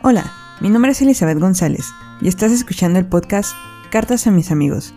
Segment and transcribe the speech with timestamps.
[0.00, 3.52] Hola, mi nombre es Elizabeth González y estás escuchando el podcast
[3.90, 4.94] Cartas a mis amigos.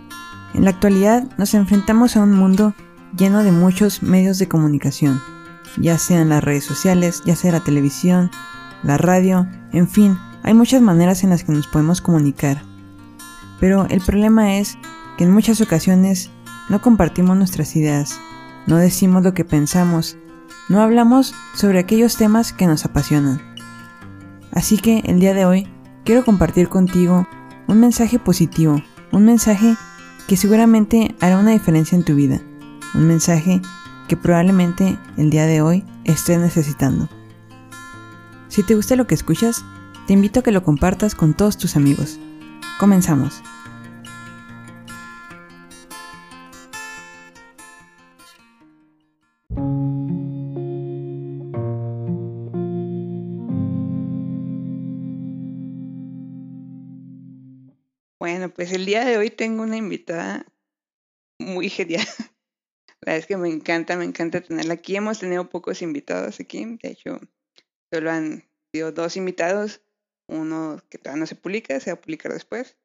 [0.53, 2.75] En la actualidad nos enfrentamos a un mundo
[3.17, 5.19] lleno de muchos medios de comunicación,
[5.77, 8.29] ya sean las redes sociales, ya sea la televisión,
[8.83, 12.61] la radio, en fin, hay muchas maneras en las que nos podemos comunicar.
[13.59, 14.77] Pero el problema es
[15.17, 16.29] que en muchas ocasiones
[16.69, 18.19] no compartimos nuestras ideas,
[18.67, 20.15] no decimos lo que pensamos,
[20.69, 23.50] no hablamos sobre aquellos temas que nos apasionan.
[24.53, 25.67] Así que el día de hoy
[26.03, 27.27] quiero compartir contigo
[27.67, 29.75] un mensaje positivo, un mensaje
[30.27, 32.41] que seguramente hará una diferencia en tu vida,
[32.93, 33.61] un mensaje
[34.07, 37.07] que probablemente el día de hoy estés necesitando.
[38.49, 39.63] Si te gusta lo que escuchas,
[40.07, 42.19] te invito a que lo compartas con todos tus amigos.
[42.79, 43.41] Comenzamos.
[58.41, 60.47] Bueno, pues el día de hoy tengo una invitada
[61.37, 62.07] muy genial.
[63.01, 64.95] La verdad es que me encanta, me encanta tenerla aquí.
[64.95, 66.65] Hemos tenido pocos invitados aquí.
[66.81, 67.19] De hecho,
[67.93, 69.83] solo han sido dos invitados.
[70.27, 72.79] Uno que todavía no se publica, se va a publicar después.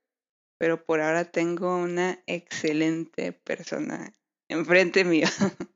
[0.59, 4.13] Pero por ahora tengo una excelente persona
[4.51, 5.27] enfrente mío.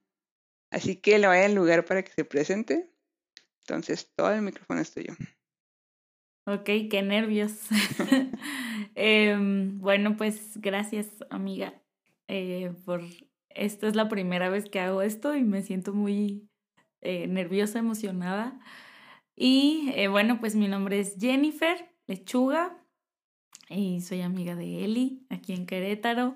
[0.71, 2.93] Así que le voy a dar lugar para que se presente.
[3.61, 5.17] Entonces, todo el micrófono es tuyo.
[6.53, 7.53] Ok, qué nervios.
[8.97, 11.81] Em, bueno, pues gracias, amiga,
[12.27, 13.03] eh, por...
[13.51, 16.49] Esta es la primera vez que hago esto y me siento muy
[17.03, 18.59] eh, nerviosa, emocionada.
[19.37, 22.77] Y eh, bueno, pues mi nombre es Jennifer Lechuga
[23.69, 26.35] y soy amiga de Eli aquí en Querétaro.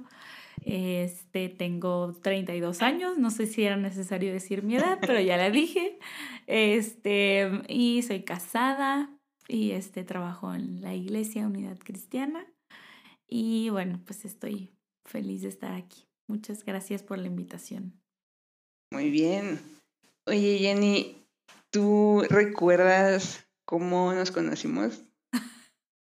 [0.65, 5.51] Este, tengo 32 años, no sé si era necesario decir mi edad, pero ya la
[5.51, 5.99] dije.
[6.47, 9.14] Este, y soy casada,
[9.49, 12.47] y este trabajo en la Iglesia Unidad Cristiana.
[13.27, 14.73] Y bueno, pues estoy
[15.05, 16.07] feliz de estar aquí.
[16.27, 18.01] Muchas gracias por la invitación.
[18.91, 19.61] Muy bien.
[20.27, 21.27] Oye, Jenny,
[21.71, 25.05] ¿tú recuerdas cómo nos conocimos?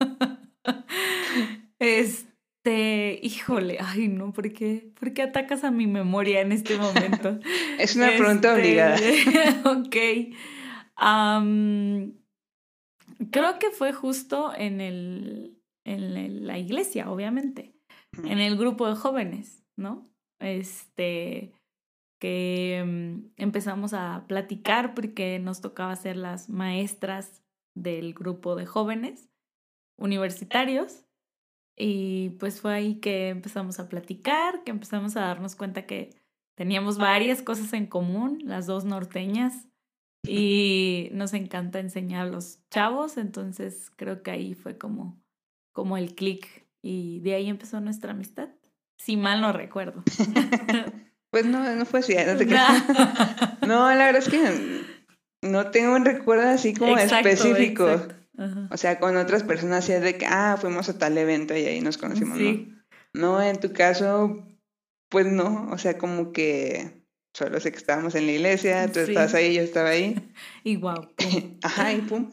[1.79, 7.41] este, híjole, ay no, ¿por qué, ¿por qué atacas a mi memoria en este momento?
[7.79, 8.99] es una pregunta obligada.
[9.65, 9.97] ok.
[11.01, 12.13] Um,
[13.31, 17.75] Creo que fue justo en, el, en la iglesia, obviamente,
[18.25, 20.11] en el grupo de jóvenes, ¿no?
[20.39, 21.53] Este,
[22.19, 27.43] que mm, empezamos a platicar porque nos tocaba ser las maestras
[27.75, 29.29] del grupo de jóvenes
[29.99, 31.05] universitarios.
[31.79, 36.17] Y pues fue ahí que empezamos a platicar, que empezamos a darnos cuenta que
[36.57, 39.69] teníamos varias cosas en común, las dos norteñas,
[40.27, 45.23] y nos encanta enseñar a los chavos, entonces creo que ahí fue como,
[45.73, 48.49] como el clic y de ahí empezó nuestra amistad,
[48.99, 50.03] si mal no recuerdo.
[51.31, 52.35] pues no, no fue así, no
[53.67, 54.83] No, la verdad es que
[55.43, 58.07] no tengo un recuerdo así como específico.
[58.71, 61.81] O sea, con otras personas así de que, ah, fuimos a tal evento y ahí
[61.81, 62.77] nos conocimos, ¿no?
[63.15, 64.47] No, en tu caso,
[65.09, 67.06] pues no, o sea, como que
[67.37, 70.17] Solo sé que estábamos en la iglesia, tú estás ahí, yo estaba ahí.
[70.65, 71.07] Y wow.
[71.63, 72.31] Ajá, y pum.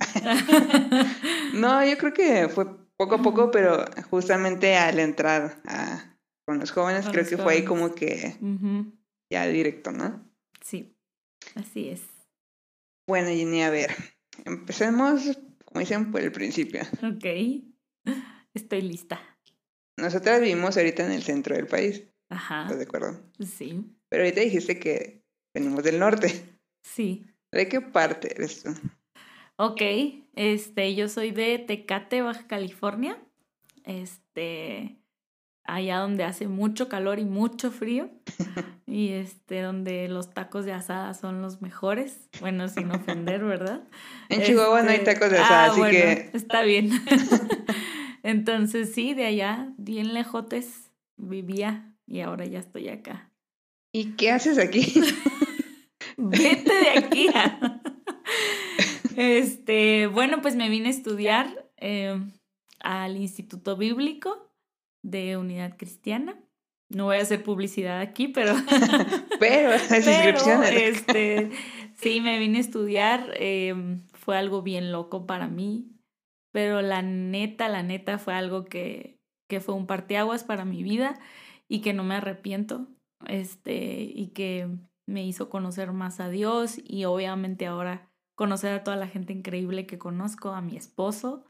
[1.55, 2.65] no, yo creo que fue
[2.95, 6.15] poco a poco, pero justamente al entrar a,
[6.47, 8.37] con los jóvenes, creo que fue ahí como que
[9.29, 10.25] ya directo, ¿no?
[10.61, 10.95] Sí,
[11.55, 12.03] así es.
[13.05, 13.93] Bueno, Jenny, a ver,
[14.45, 16.79] empecemos, como dicen, por el principio.
[17.03, 17.25] Ok,
[18.53, 19.19] estoy lista.
[19.97, 22.05] Nosotras vivimos ahorita en el centro del país.
[22.29, 22.61] Ajá.
[22.61, 23.21] ¿Estás de acuerdo?
[23.45, 23.92] Sí.
[24.13, 25.23] Pero ahorita dijiste que
[25.55, 26.31] venimos del norte.
[26.83, 27.25] Sí.
[27.51, 28.69] ¿De qué parte eres tú?
[29.55, 29.81] Ok,
[30.35, 33.17] este, yo soy de Tecate, Baja California.
[33.85, 34.99] Este,
[35.63, 38.11] allá donde hace mucho calor y mucho frío.
[38.85, 42.29] y este, donde los tacos de asada son los mejores.
[42.39, 43.81] Bueno, sin ofender, ¿verdad?
[44.29, 46.29] En Chihuahua no hay este, tacos de asada, ah, así que.
[46.33, 46.91] Está bien.
[48.21, 53.32] Entonces, sí, de allá, bien lejotes, vivía y ahora ya estoy acá.
[53.95, 54.91] ¿Y qué haces aquí?
[56.17, 57.27] Vete de aquí.
[59.15, 62.31] este, bueno, pues me vine a estudiar em,
[62.79, 64.51] al Instituto Bíblico
[65.03, 66.35] de Unidad Cristiana.
[66.89, 68.55] No voy a hacer publicidad aquí, pero.
[69.39, 70.71] pero las inscripciones.
[70.71, 71.51] Este,
[71.93, 73.31] sí, me vine a estudiar.
[73.35, 75.87] Em, fue algo bien loco para mí.
[76.51, 81.19] Pero la neta, la neta fue algo que, que fue un parteaguas para mi vida
[81.67, 82.87] y que no me arrepiento
[83.27, 84.69] este, y que
[85.05, 89.85] me hizo conocer más a Dios y obviamente ahora conocer a toda la gente increíble
[89.85, 91.45] que conozco, a mi esposo.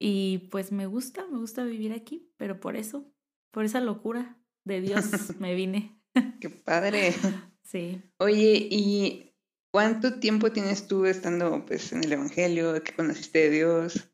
[0.00, 3.12] Y pues me gusta, me gusta vivir aquí, pero por eso,
[3.52, 5.04] por esa locura de Dios
[5.40, 6.00] me vine.
[6.40, 7.14] Qué padre.
[7.68, 8.00] Sí.
[8.18, 9.34] Oye, ¿y
[9.70, 14.10] cuánto tiempo tienes tú estando pues en el Evangelio, que conociste de Dios?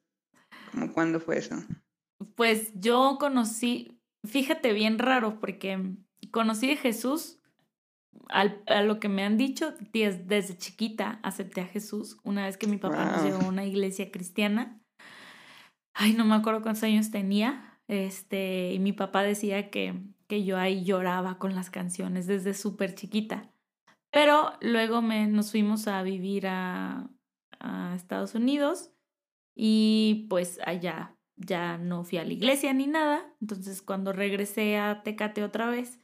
[0.73, 1.62] ¿Cómo cuándo fue eso?
[2.35, 5.94] Pues yo conocí, fíjate bien raro, porque
[6.31, 7.41] conocí a Jesús,
[8.29, 12.56] al, a lo que me han dicho, desde, desde chiquita acepté a Jesús, una vez
[12.56, 13.25] que mi papá nos Wow.
[13.25, 14.81] llevó a una iglesia cristiana.
[15.94, 17.79] Ay, no me acuerdo cuántos años tenía.
[17.88, 22.94] Este, y mi papá decía que, que yo ahí lloraba con las canciones desde súper
[22.94, 23.50] chiquita.
[24.11, 27.11] Pero luego me, nos fuimos a vivir a,
[27.61, 28.93] a Estados Unidos
[29.56, 33.35] y pues allá ya no fui a la iglesia ni nada.
[33.41, 35.99] Entonces cuando regresé a Tecate otra vez,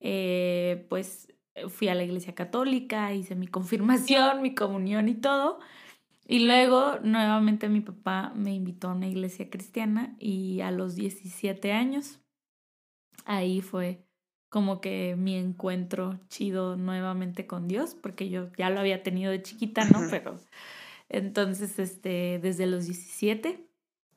[0.00, 1.28] eh, pues
[1.68, 5.58] fui a la iglesia católica, hice mi confirmación, mi comunión y todo.
[6.26, 11.72] Y luego nuevamente mi papá me invitó a una iglesia cristiana y a los 17
[11.72, 12.20] años,
[13.24, 14.04] ahí fue
[14.50, 19.42] como que mi encuentro chido nuevamente con Dios, porque yo ya lo había tenido de
[19.42, 20.00] chiquita, ¿no?
[20.10, 20.38] Pero
[21.08, 23.66] entonces, este, desde los 17,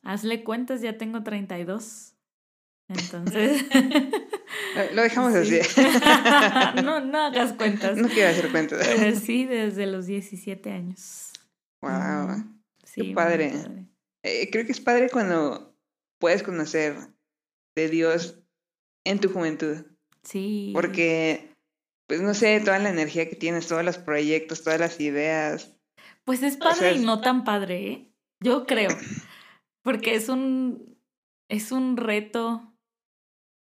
[0.03, 2.15] hazle cuentas, ya tengo 32.
[2.89, 3.65] Entonces...
[4.75, 5.59] Eh, Lo dejamos sí.
[5.59, 5.81] así.
[6.83, 7.97] no, no hagas cuentas.
[7.97, 8.87] No quiero hacer cuentas.
[8.87, 11.31] Pero sí, desde los 17 años.
[11.81, 12.43] Wow.
[12.83, 13.51] Sí, muy padre.
[13.51, 13.85] padre.
[14.23, 15.75] Eh, creo que es padre cuando
[16.19, 16.95] puedes conocer
[17.75, 18.39] de Dios
[19.05, 19.85] en tu juventud.
[20.23, 20.71] Sí.
[20.73, 21.55] Porque,
[22.07, 25.75] pues no sé, toda la energía que tienes, todos los proyectos, todas las ideas.
[26.23, 28.11] Pues es O padre sea, y no tan padre, ¿eh?
[28.43, 28.89] Yo creo.
[29.83, 30.97] Porque es un.
[31.49, 32.70] Es un reto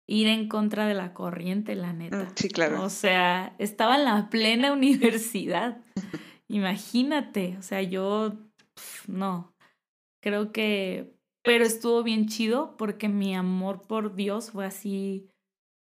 [0.08, 2.24] ir en contra de la corriente, la neta.
[2.24, 2.82] Mm, Sí, claro.
[2.82, 5.80] O sea, estaba en la plena universidad.
[6.48, 7.56] Imagínate.
[7.58, 8.32] O sea, yo.
[9.06, 9.54] no.
[10.20, 11.14] Creo que.
[11.44, 15.30] Pero estuvo bien chido porque mi amor por Dios fue así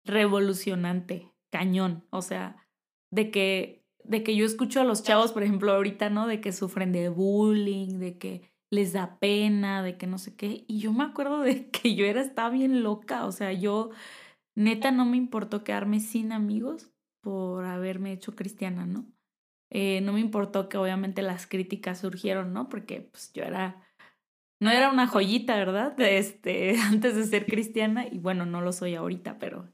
[0.05, 2.05] revolucionante, cañón.
[2.09, 2.67] O sea,
[3.11, 6.27] de que, de que yo escucho a los chavos, por ejemplo, ahorita, ¿no?
[6.27, 10.65] De que sufren de bullying, de que les da pena, de que no sé qué.
[10.67, 13.25] Y yo me acuerdo de que yo era, estaba bien loca.
[13.25, 13.91] O sea, yo
[14.55, 16.91] neta no me importó quedarme sin amigos
[17.21, 19.05] por haberme hecho cristiana, ¿no?
[19.71, 22.69] Eh, no me importó que obviamente las críticas surgieron, ¿no?
[22.69, 23.81] Porque pues yo era,
[24.59, 25.95] no era una joyita, ¿verdad?
[25.99, 29.67] Este, antes de ser cristiana y bueno, no lo soy ahorita, pero,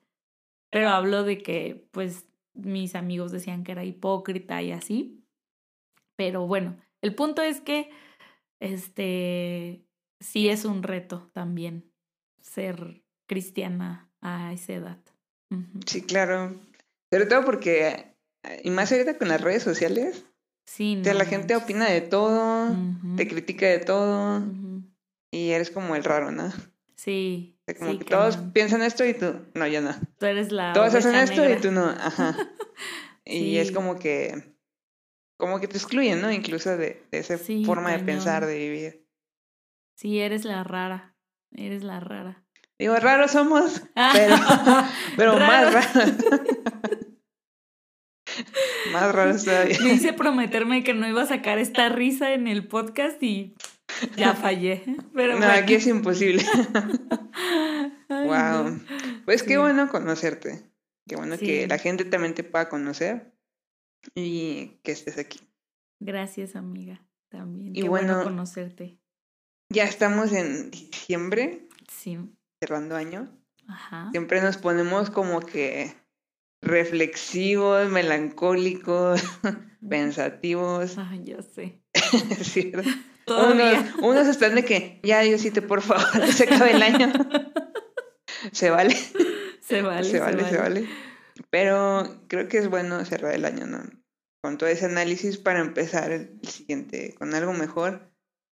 [0.72, 5.24] pero hablo de que pues mis amigos decían que era hipócrita y así.
[6.16, 7.90] Pero bueno, el punto es que
[8.62, 9.86] este
[10.22, 11.92] sí es un reto también
[12.42, 15.00] ser cristiana a esa edad.
[15.86, 16.56] Sí, claro.
[17.12, 18.16] Sobre todo porque,
[18.64, 20.26] y más ahorita con las redes sociales,
[20.64, 22.74] Sí, o sea, no la gente opina de todo,
[23.18, 24.42] te critica de todo,
[25.32, 26.46] y eres como el raro, ¿no?
[26.46, 26.52] O
[26.96, 29.94] Sí, sea, como sí, que todos piensan esto y tú, no, yo no.
[30.20, 32.38] Tú eres la Todos hacen esto y tú no, ajá.
[33.26, 34.56] Y es como que,
[35.42, 36.32] como que te excluyen, ¿no?
[36.32, 39.06] Incluso de, de esa Sí, forma de pensar, de vivir.
[39.98, 41.16] Sí, eres la rara.
[41.52, 42.46] Eres la rara.
[42.80, 43.82] Digo, raros somos,
[44.14, 44.36] pero,
[45.18, 45.82] pero más Raro.
[45.94, 46.16] raros.
[48.94, 49.78] más raros todavía.
[49.82, 53.56] Me hice prometerme que no iba a sacar esta risa en el podcast y
[54.16, 54.84] ya fallé.
[55.14, 55.54] Pero No, bueno.
[55.54, 56.44] aquí es imposible.
[58.10, 58.80] Ay, wow.
[59.26, 59.58] Pues qué Sí.
[59.58, 60.64] bueno conocerte.
[61.08, 63.31] Qué bueno que la gente también te pueda conocer
[64.16, 65.40] y que estés aquí.
[66.00, 67.06] Gracias, amiga.
[67.30, 67.76] También.
[67.76, 68.98] Y Qué bueno, bueno- conocerte.
[69.70, 72.18] Ya estamos en diciembre, Sí.
[72.62, 73.32] cerrando año.
[73.68, 74.10] Ajá.
[74.12, 75.94] Siempre nos ponemos como que
[76.62, 79.22] reflexivos, melancólicos,
[79.90, 80.98] pensativos.
[80.98, 81.82] Ay, ya sé.
[83.26, 83.94] Todavía.
[84.00, 87.14] Unos, unos están de que, ya Diosito, por favor, se acabe el año.
[88.52, 88.96] se vale,
[89.62, 90.04] Se vale.
[90.10, 90.88] se vale, se vale.
[91.50, 93.84] Pero creo que es bueno cerrar el año, ¿no?
[94.44, 98.12] Con todo ese análisis para empezar el siguiente con algo mejor.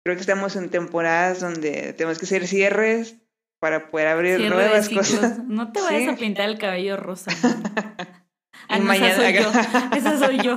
[0.06, 3.16] Creo que estamos en temporadas donde tenemos que hacer cierres
[3.62, 5.40] para poder abrir Cierre nuevas cosas.
[5.46, 6.10] No te vayas Sí.
[6.10, 7.32] a pintar el cabello rosa.
[8.70, 9.98] Y Ah, no, mañana- esa soy yo.
[9.98, 10.56] Esa soy yo.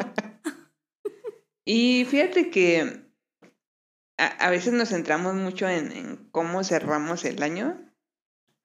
[1.65, 3.03] Y fíjate que
[4.19, 7.86] a, a veces nos centramos mucho en, en cómo cerramos el año,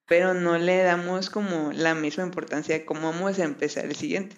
[0.06, 4.36] pero no le damos como la misma importancia de cómo vamos a empezar el siguiente.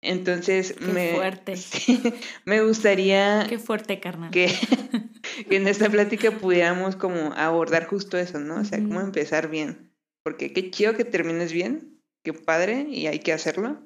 [0.00, 1.56] Entonces, Qué me, fuerte.
[1.56, 2.02] sí,
[2.44, 4.30] me gustaría Qué fuerte, carnal.
[4.30, 4.46] que,
[5.48, 8.56] que en esta plática pudiéramos como abordar justo eso, ¿no?
[8.60, 9.06] O sea, cómo Ujú.
[9.06, 9.92] empezar bien.
[10.24, 13.80] Porque qué chido que termines bien, qué padre, y hay que hacerlo.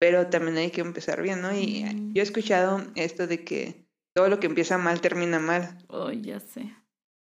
[0.00, 1.52] pero también hay que empezar bien, ¿no?
[1.52, 2.12] Y Mm.
[2.14, 5.76] yo he escuchado esto de que todo lo que empieza mal termina mal.
[5.88, 6.72] Oh, ya sé.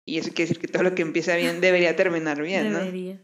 [0.06, 2.78] Y eso quiere decir que todo lo que empieza bien debería terminar bien, ¿no?
[2.78, 3.20] Debería.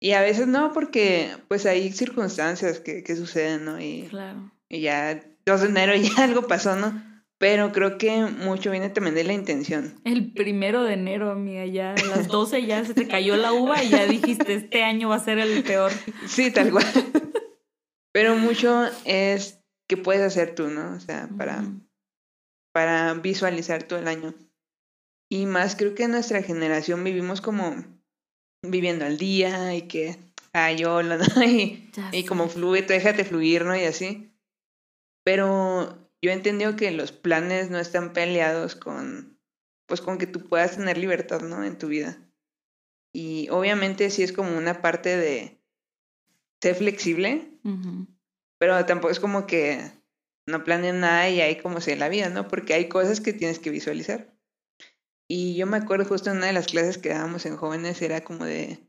[0.00, 3.80] Y a veces no, porque pues hay circunstancias que, que suceden, ¿no?
[3.80, 4.52] Y, Claro.
[4.68, 7.02] y ya 2 de enero ya algo pasó, ¿no?
[7.38, 10.00] Pero creo que mucho viene también de la intención.
[10.04, 13.82] El primero de enero, amiga, ya a las 12 ya se te cayó la uva
[13.82, 15.90] y ya dijiste, este año va a ser el peor.
[16.28, 16.86] Sí, tal cual.
[18.12, 20.94] Pero mucho es que puedes hacer tú, ¿no?
[20.94, 21.64] O sea, para,
[22.72, 24.34] para visualizar todo el año.
[25.32, 27.74] Y más creo que en nuestra generación vivimos como
[28.62, 30.18] viviendo al día y que,
[30.52, 31.16] ay, yo, ¿no?
[31.42, 33.74] Y, como fluye, déjate fluir, ¿no?
[33.74, 34.30] Y así.
[35.24, 39.38] Pero yo he entendido que los planes no están peleados con,
[39.86, 41.64] pues con que tú puedas tener libertad, ¿no?
[41.64, 42.18] En tu vida.
[43.14, 45.58] Y obviamente sí es como una parte de
[46.60, 47.48] ser flexible,
[48.58, 49.80] pero tampoco es como que
[50.46, 52.48] no planees nada y ahí como sea la vida, ¿no?
[52.48, 54.30] Porque hay cosas que tienes que visualizar.
[55.34, 58.20] Y yo me acuerdo justo en una de las clases que dábamos en jóvenes era
[58.22, 58.80] como de,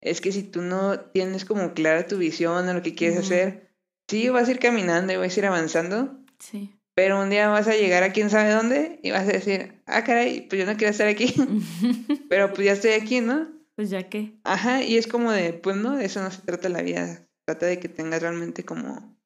[0.00, 3.70] es que si tú no tienes como clara tu visión o lo que quieres hacer,
[4.08, 6.74] sí vas a ir caminando y vas a ir avanzando, Sí.
[6.94, 10.02] pero un día vas a llegar a quién sabe dónde y vas a decir, ah,
[10.02, 11.32] caray, pues yo no quiero estar aquí,
[12.28, 13.48] pero pues ya estoy aquí, ¿no?
[13.76, 14.32] pues ya que.
[14.42, 17.26] Ajá, y es como de, pues no, de eso no se trata la vida, se
[17.46, 19.16] trata de que tengas realmente como,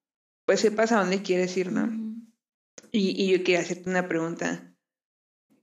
[0.44, 1.88] pues sepas a dónde quieres ir, ¿no?
[2.92, 4.75] Y, y yo quería hacerte una pregunta.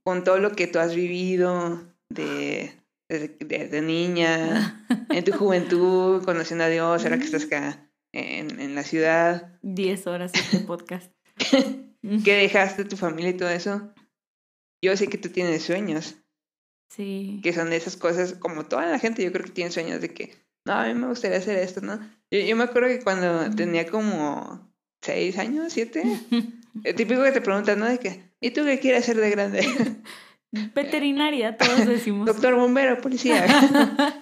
[0.05, 2.73] Con todo lo que tú has vivido de,
[3.09, 8.75] desde, desde niña, en tu juventud, conociendo a Dios, ahora que estás acá en, en
[8.75, 11.11] la ciudad, 10 horas este podcast.
[12.23, 13.93] que dejaste tu familia y todo eso,
[14.83, 16.15] yo sé que tú tienes sueños,
[16.89, 17.39] Sí.
[17.41, 20.13] que son de esas cosas, como toda la gente, yo creo que tiene sueños de
[20.13, 21.99] que, no, a mí me gustaría hacer esto, ¿no?
[22.29, 26.03] Yo, yo me acuerdo que cuando tenía como seis años, siete,
[26.83, 27.85] el típico que te preguntan, ¿no?
[27.87, 29.61] De que, ¿y tú qué quieres ser de grande?
[30.75, 32.27] Veterinaria, todos decimos.
[32.27, 33.45] Doctor, bombero, policía.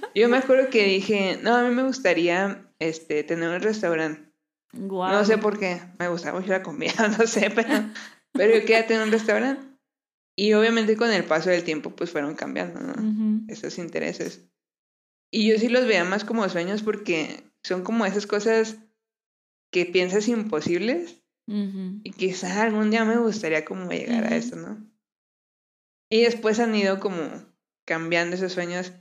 [0.16, 4.32] Yo me acuerdo que dije, no, a mí me gustaría este, tener un restaurante.
[4.74, 7.70] No sé por qué, me gustaba mucho la comida, no sé, pero,
[8.32, 9.68] pero yo quería tener un restaurante.
[10.38, 13.44] Y obviamente con el paso del tiempo, pues fueron cambiando, ¿no?
[13.50, 14.50] Esos intereses.
[15.30, 18.78] Y yo sí los veía más como sueños porque son como esas cosas
[19.72, 24.86] que piensas imposibles Y quizás algún día me gustaría como llegar a eso, ¿no?
[26.10, 27.19] Y después han ido como
[27.86, 28.93] cambiando esos sueños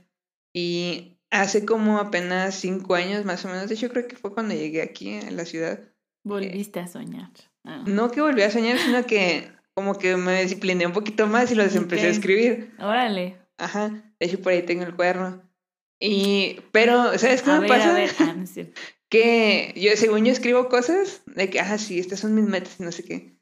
[0.53, 4.53] y hace como apenas cinco años más o menos, de hecho creo que fue cuando
[4.53, 5.79] llegué aquí a la ciudad,
[6.23, 7.31] Volviste a soñar.
[7.63, 7.83] Ah.
[7.87, 11.55] no que volví a soñar, sino que como que me discipliné un poquito más y
[11.55, 12.73] los empecé a escribir.
[12.79, 13.37] Órale.
[13.57, 15.41] Ajá, de hecho por ahí tengo el cuaderno.
[15.99, 17.91] Y, pero, ¿sabes qué A me ver, pasa?
[17.91, 18.09] a ver.
[18.19, 18.81] Ah, no es cierto.
[19.11, 22.83] Que yo, según yo escribo cosas de que, ah, sí, estas son mis metas y
[22.83, 23.35] no sé qué.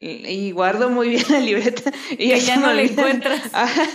[0.00, 3.42] Y guardo muy bien la libreta y Que ya no la encuentras.
[3.52, 3.88] Ajá.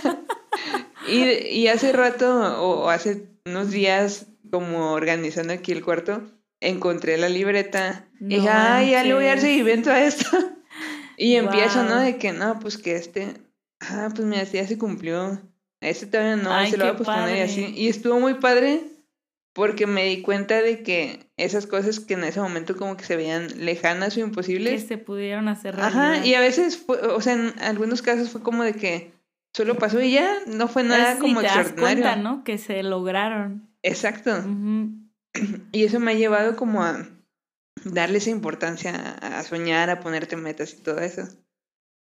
[1.08, 6.22] Y, y hace rato, o, hace unos días, como organizando aquí el cuarto,
[6.60, 8.06] encontré la libreta.
[8.20, 10.28] y dije, No ay, ya le voy a dar seguimiento a esto.
[11.18, 11.98] Y empiezo, ¿no?
[11.98, 13.32] De que, no, pues que este,
[13.80, 15.40] ah, pues mira, este ya se cumplió.
[15.80, 17.72] Este todavía no, Ay, se lo voy a posponer y así.
[17.74, 18.84] Y estuvo muy padre
[19.56, 23.16] porque me di cuenta de que esas cosas que en ese momento como que se
[23.16, 24.86] veían lejanas o Que imposibles.
[24.86, 26.12] se pudieron hacer realidad.
[26.12, 29.12] Ajá, y a veces, fue, o sea, en algunos casos fue como de que
[29.54, 32.02] solo pasó y ya, no fue nada como te das extraordinario.
[32.02, 32.44] cuenta, ¿no?
[32.44, 33.68] Que se lograron.
[33.82, 34.44] Exacto.
[35.72, 37.06] Y eso me ha llevado como a
[37.84, 41.28] darle esa importancia a, a soñar, a ponerte metas y todo eso.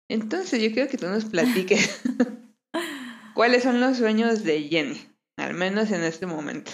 [0.07, 2.00] Entonces yo quiero que tú nos platiques
[3.33, 5.01] cuáles son los sueños de Jenny,
[5.38, 6.72] al menos en este momento.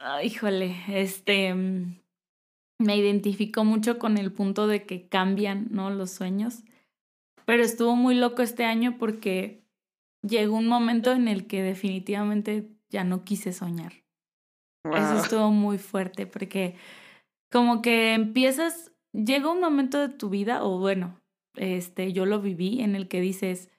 [0.00, 1.96] Ah, híjole, este mm,
[2.80, 5.90] me identifico mucho con el punto de que cambian, ¿no?
[5.90, 6.62] Los sueños.
[7.46, 9.64] Pero estuvo muy loco este año porque
[10.22, 13.92] llegó un momento en el que definitivamente ya no quise soñar.
[14.84, 16.76] Eso estuvo muy fuerte porque
[17.50, 21.20] como que empiezas, llega un momento de tu vida, o bueno,
[21.56, 23.70] este, yo lo viví, en el que dices,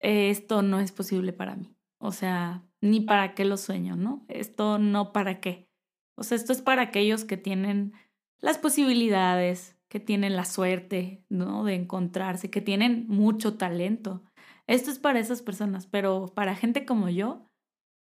[0.00, 1.74] "Eh, esto no es posible para mí.
[2.00, 4.24] O sea, ni para qué lo sueño, ¿no?
[4.28, 5.68] Esto no para qué.
[6.16, 7.92] O sea, esto es para aquellos que tienen
[8.40, 11.64] las posibilidades, que tienen la suerte, ¿no?
[11.64, 14.22] De encontrarse, que tienen mucho talento.
[14.66, 17.50] Esto es para esas personas, pero para gente como yo,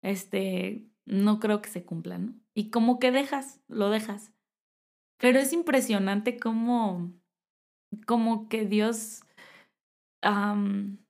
[0.02, 2.34] este, no creo que se cumpla, ¿no?
[2.54, 4.32] Y como que dejas, lo dejas.
[5.18, 7.12] Pero es impresionante cómo,
[8.06, 9.22] como que Dios,
[10.22, 11.03] am,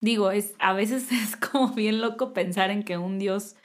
[0.00, 3.56] digo, es, a veces es como bien loco pensar en que un Dios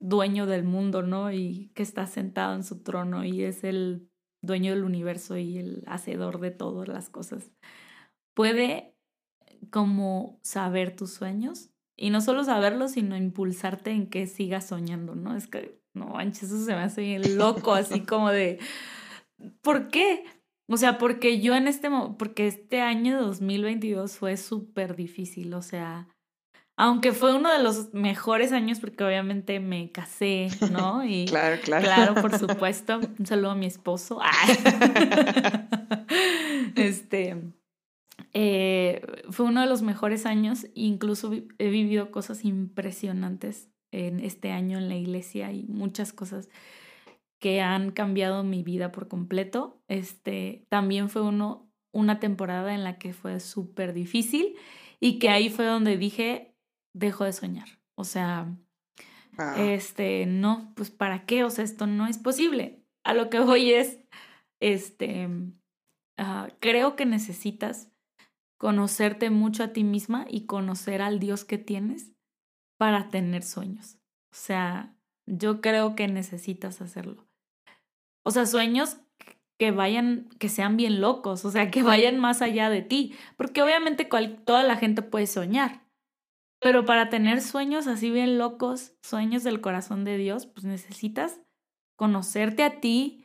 [0.00, 1.32] dueño del mundo, ¿no?
[1.32, 4.08] Y que está sentado en su trono y es el
[4.42, 7.50] dueño del universo y el hacedor de todas las cosas.
[8.34, 8.94] Puede
[9.70, 15.36] como saber tus sueños y no solo saberlo, sino impulsarte en que sigas soñando, ¿no?
[15.36, 18.60] Es que, no manches, eso se me hace bien loco, así como de,
[19.62, 20.24] ¿por qué?
[20.70, 26.08] O sea, porque yo en este, porque este año 2022 fue súper difícil, o sea,
[26.76, 31.04] aunque fue uno de los mejores años porque obviamente me casé, ¿no?
[31.08, 31.84] Y claro, claro.
[31.84, 33.00] Claro, por supuesto.
[33.18, 34.20] Un saludo a mi esposo.
[36.76, 37.42] este,
[38.32, 44.78] eh, fue uno de los mejores años, incluso he vivido cosas impresionantes en este año
[44.78, 46.48] en la iglesia y muchas cosas
[47.38, 49.80] que han cambiado mi vida por completo.
[49.88, 54.56] Este, también fue uno, una temporada en la que fue súper difícil
[55.00, 56.54] y que ahí fue donde dije,
[56.94, 57.68] dejo de soñar.
[57.94, 58.54] O sea,
[59.38, 59.54] ah.
[59.58, 61.44] este, no, pues ¿para qué?
[61.44, 62.84] O sea, esto no es posible.
[63.04, 64.00] A lo que voy es,
[64.60, 67.92] este, uh, creo que necesitas
[68.58, 72.12] conocerte mucho a ti misma y conocer al Dios que tienes
[72.76, 73.98] para tener sueños.
[74.32, 77.27] O sea, yo creo que necesitas hacerlo.
[78.28, 78.98] O sea, sueños
[79.58, 83.62] que vayan, que sean bien locos, o sea, que vayan más allá de ti, porque
[83.62, 84.06] obviamente
[84.44, 85.86] toda la gente puede soñar,
[86.60, 91.40] pero para tener sueños así bien locos, sueños del corazón de Dios, pues necesitas
[91.96, 93.24] conocerte a ti,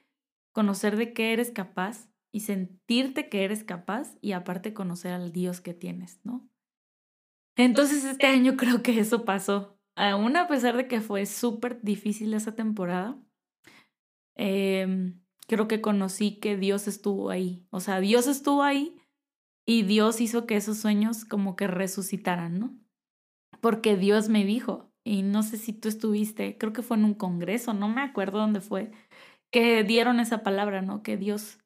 [0.53, 5.59] conocer de qué eres capaz y sentirte que eres capaz y aparte conocer al Dios
[5.59, 6.49] que tienes, ¿no?
[7.57, 9.77] Entonces este año creo que eso pasó.
[9.97, 13.17] Aún a pesar de que fue súper difícil esa temporada,
[14.35, 15.13] eh,
[15.47, 17.65] creo que conocí que Dios estuvo ahí.
[17.69, 18.95] O sea, Dios estuvo ahí
[19.65, 22.75] y Dios hizo que esos sueños como que resucitaran, ¿no?
[23.61, 27.13] Porque Dios me dijo, y no sé si tú estuviste, creo que fue en un
[27.13, 28.91] congreso, no me acuerdo dónde fue,
[29.51, 31.03] que dieron esa palabra, ¿no?
[31.03, 31.59] Que Dios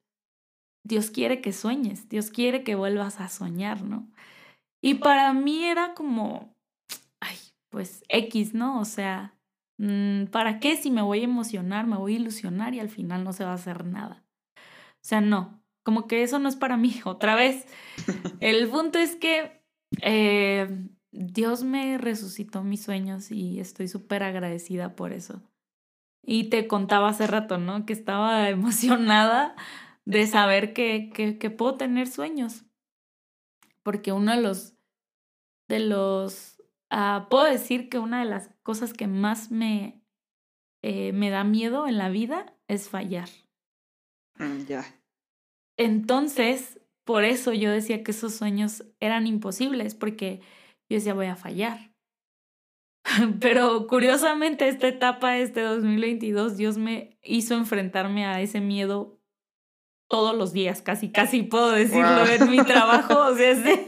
[0.88, 4.10] Dios quiere que sueñes, Dios quiere que vuelvas a soñar, ¿no?
[4.82, 6.56] Y para mí era como,
[7.20, 7.38] ay,
[7.70, 8.80] pues X, ¿no?
[8.80, 9.37] O sea,
[10.32, 13.34] ¿para qué si me voy a emocionar, me voy a ilusionar y al final no
[13.34, 14.24] se va a hacer nada?
[14.56, 17.66] O sea, no, como que eso no es para mí, otra vez.
[18.40, 19.62] El punto es que
[20.02, 20.68] eh,
[21.12, 25.42] Dios me resucitó mis sueños y estoy súper agradecida por eso.
[26.24, 27.86] Y te contaba hace rato, ¿no?
[27.86, 29.56] Que estaba emocionada
[30.06, 31.10] de saber que,
[31.40, 32.66] que, puedo tener sueños.
[33.84, 34.74] Porque uno de los,
[35.70, 40.04] de los, ah, puedo decir que una de las cosas que más me,
[40.84, 43.30] eh, me da miedo en la vida es fallar.
[44.38, 44.86] Mm, ya.
[45.78, 50.42] Entonces, por eso yo decía que esos sueños eran imposibles, porque
[50.90, 51.94] yo decía voy a fallar.
[53.40, 59.18] Pero curiosamente esta etapa, este 2022, Dios me hizo enfrentarme a ese miedo
[60.10, 63.18] todos los días, casi, casi puedo decirlo en mi trabajo.
[63.18, 63.56] O sea,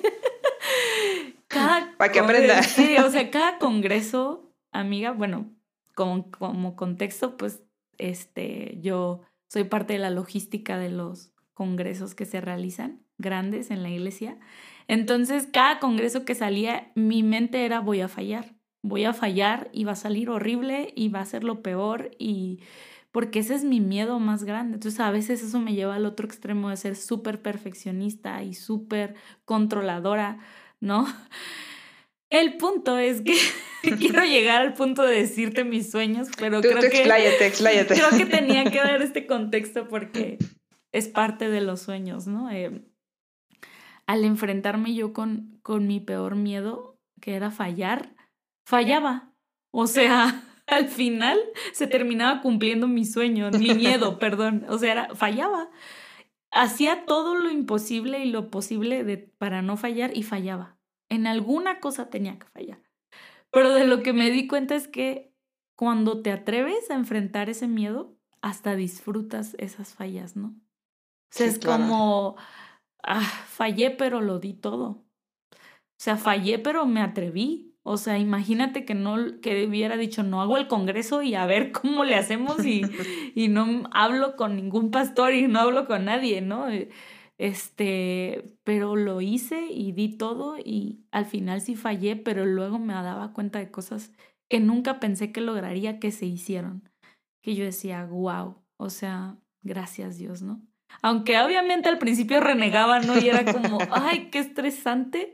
[1.50, 2.64] cada Para que aprenda.
[2.64, 5.52] Sí, o sea, cada congreso, amiga, bueno,
[5.96, 7.64] como, como contexto, pues
[7.98, 13.84] este, yo soy parte de la logística de los congresos que se realizan grandes en
[13.84, 14.38] la iglesia.
[14.88, 19.84] Entonces, cada congreso que salía, mi mente era voy a fallar, voy a fallar y
[19.84, 22.62] va a salir horrible y va a ser lo peor y
[23.12, 24.76] porque ese es mi miedo más grande.
[24.76, 29.16] Entonces a veces eso me lleva al otro extremo de ser súper perfeccionista y súper
[29.46, 30.40] controladora,
[30.80, 31.08] ¿no?
[32.30, 33.22] El punto es
[33.84, 37.04] que quiero llegar al punto de decirte mis sueños, pero creo que
[37.88, 40.38] creo que tenía que dar este contexto porque
[40.92, 42.50] es parte de los sueños, ¿no?
[42.52, 42.84] Eh,
[44.08, 48.16] al enfrentarme yo con, con mi peor miedo, que era fallar,
[48.66, 49.32] fallaba.
[49.72, 51.40] O sea, al final
[51.74, 54.66] se terminaba cumpliendo mi sueño, mi miedo, perdón.
[54.68, 55.70] O sea, era, fallaba.
[56.52, 60.79] Hacía todo lo imposible y lo posible de, para no fallar y fallaba.
[61.10, 62.80] En alguna cosa tenía que fallar.
[63.52, 65.34] Pero de lo que me di cuenta es que
[65.76, 70.48] cuando te atreves a enfrentar ese miedo, hasta disfrutas esas fallas, ¿no?
[70.48, 72.36] O sea, es como,
[73.04, 74.88] ah, fallé, pero lo di todo.
[74.90, 77.76] O sea, fallé, pero me atreví.
[77.84, 81.72] O sea, imagínate que no, que hubiera dicho, no hago el congreso y a ver
[81.72, 82.82] cómo le hacemos y,
[83.36, 86.68] y no hablo con ningún pastor y no hablo con nadie, ¿no?
[87.40, 92.94] Este, pero lo hice y di todo y al final sí fallé, pero luego me
[92.94, 94.12] daba cuenta de cosas
[94.50, 96.90] que nunca pensé que lograría que se hicieron.
[97.42, 100.62] Que yo decía, wow, o sea, gracias Dios, ¿no?
[101.02, 103.18] Aunque obviamente al principio renegaba, ¿no?
[103.18, 105.34] Y era como, ay, qué estresante,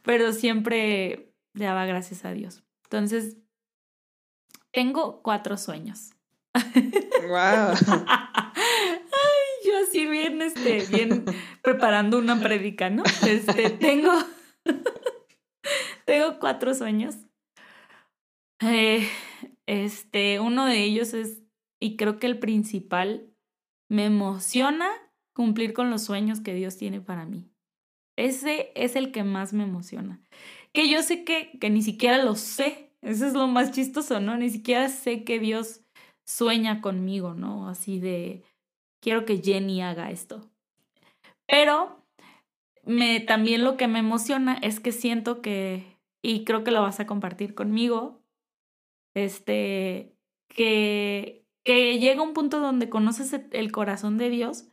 [0.00, 2.64] pero siempre le daba gracias a Dios.
[2.84, 3.36] Entonces,
[4.72, 6.12] tengo cuatro sueños.
[7.28, 7.74] Wow.
[9.66, 11.24] yo así bien, este, bien
[11.62, 13.02] preparando una predica, ¿no?
[13.26, 14.12] Este, tengo,
[16.06, 17.16] tengo cuatro sueños.
[18.60, 19.08] Eh,
[19.66, 21.42] este, uno de ellos es,
[21.80, 23.32] y creo que el principal,
[23.88, 24.88] me emociona
[25.34, 27.50] cumplir con los sueños que Dios tiene para mí.
[28.16, 30.22] Ese es el que más me emociona.
[30.72, 32.90] Que yo sé que, que ni siquiera lo sé.
[33.02, 34.36] Eso es lo más chistoso, ¿no?
[34.36, 35.82] Ni siquiera sé que Dios
[36.26, 37.68] sueña conmigo, ¿no?
[37.68, 38.42] Así de,
[39.06, 40.50] quiero que Jenny haga esto.
[41.46, 42.04] Pero
[42.82, 46.98] me, también lo que me emociona es que siento que, y creo que lo vas
[46.98, 48.20] a compartir conmigo,
[49.14, 50.12] este,
[50.48, 54.72] que, que llega un punto donde conoces el corazón de Dios,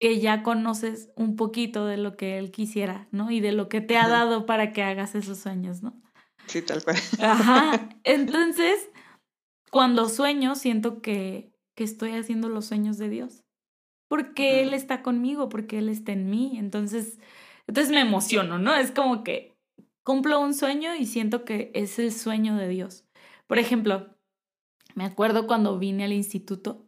[0.00, 3.30] que ya conoces un poquito de lo que Él quisiera, ¿no?
[3.30, 6.00] Y de lo que te ha dado para que hagas esos sueños, ¿no?
[6.46, 6.96] Sí, tal cual.
[7.20, 7.90] Ajá.
[8.04, 8.88] Entonces,
[9.70, 13.41] cuando sueño, siento que, que estoy haciendo los sueños de Dios
[14.12, 16.58] porque Él está conmigo, porque Él está en mí.
[16.58, 17.18] Entonces,
[17.66, 18.74] entonces me emociono, ¿no?
[18.74, 19.56] Es como que
[20.04, 23.06] cumplo un sueño y siento que es el sueño de Dios.
[23.46, 24.14] Por ejemplo,
[24.94, 26.84] me acuerdo cuando vine al instituto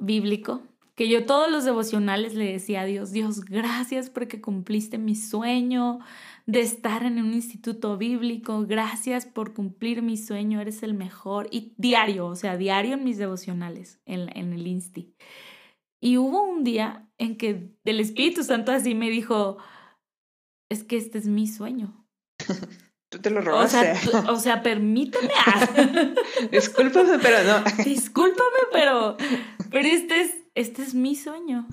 [0.00, 0.62] bíblico,
[0.94, 5.98] que yo todos los devocionales le decía a Dios, Dios, gracias porque cumpliste mi sueño
[6.46, 11.48] de estar en un instituto bíblico, gracias por cumplir mi sueño, eres el mejor.
[11.50, 15.12] Y diario, o sea, diario en mis devocionales, en, en el Insti.
[16.02, 19.58] Y hubo un día en que el Espíritu Santo así me dijo,
[20.68, 22.04] es que este es mi sueño.
[23.08, 23.94] Tú te lo robaste.
[24.28, 25.32] O sea, permíteme.
[26.50, 27.84] Discúlpame, pero no.
[27.84, 29.16] Discúlpame, pero,
[29.70, 31.68] pero este es, este es mi sueño.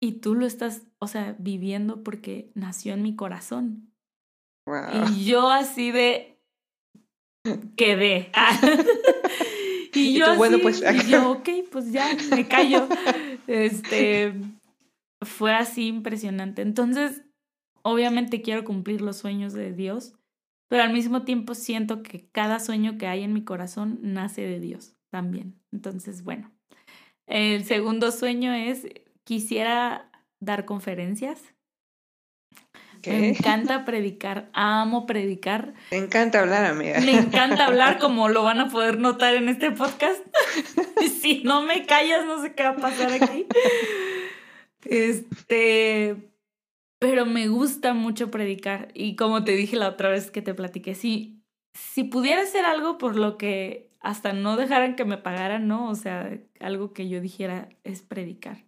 [0.00, 3.92] Y tú lo estás, o sea, viviendo porque nació en mi corazón.
[5.10, 6.42] Y yo así de
[7.76, 8.32] quedé.
[9.94, 10.82] y, yo bueno, pues.
[10.82, 12.88] y yo, ok, pues ya me callo.
[13.46, 14.34] Este,
[15.22, 16.62] fue así impresionante.
[16.62, 17.22] Entonces,
[17.82, 20.14] obviamente quiero cumplir los sueños de Dios,
[20.68, 24.60] pero al mismo tiempo siento que cada sueño que hay en mi corazón nace de
[24.60, 25.54] Dios también.
[25.72, 26.50] Entonces, bueno,
[27.26, 28.86] el segundo sueño es,
[29.24, 31.55] quisiera dar conferencias.
[33.06, 35.74] Me encanta predicar, amo predicar.
[35.90, 37.00] Me encanta hablar, amiga.
[37.00, 40.20] Me encanta hablar, como lo van a poder notar en este podcast.
[41.20, 43.46] si no me callas, no sé qué va a pasar aquí.
[44.84, 46.16] Este,
[46.98, 48.88] pero me gusta mucho predicar.
[48.94, 51.42] Y como te dije la otra vez que te platiqué, si,
[51.74, 55.88] si pudiera hacer algo por lo que hasta no dejaran que me pagaran, ¿no?
[55.88, 58.64] O sea, algo que yo dijera es predicar.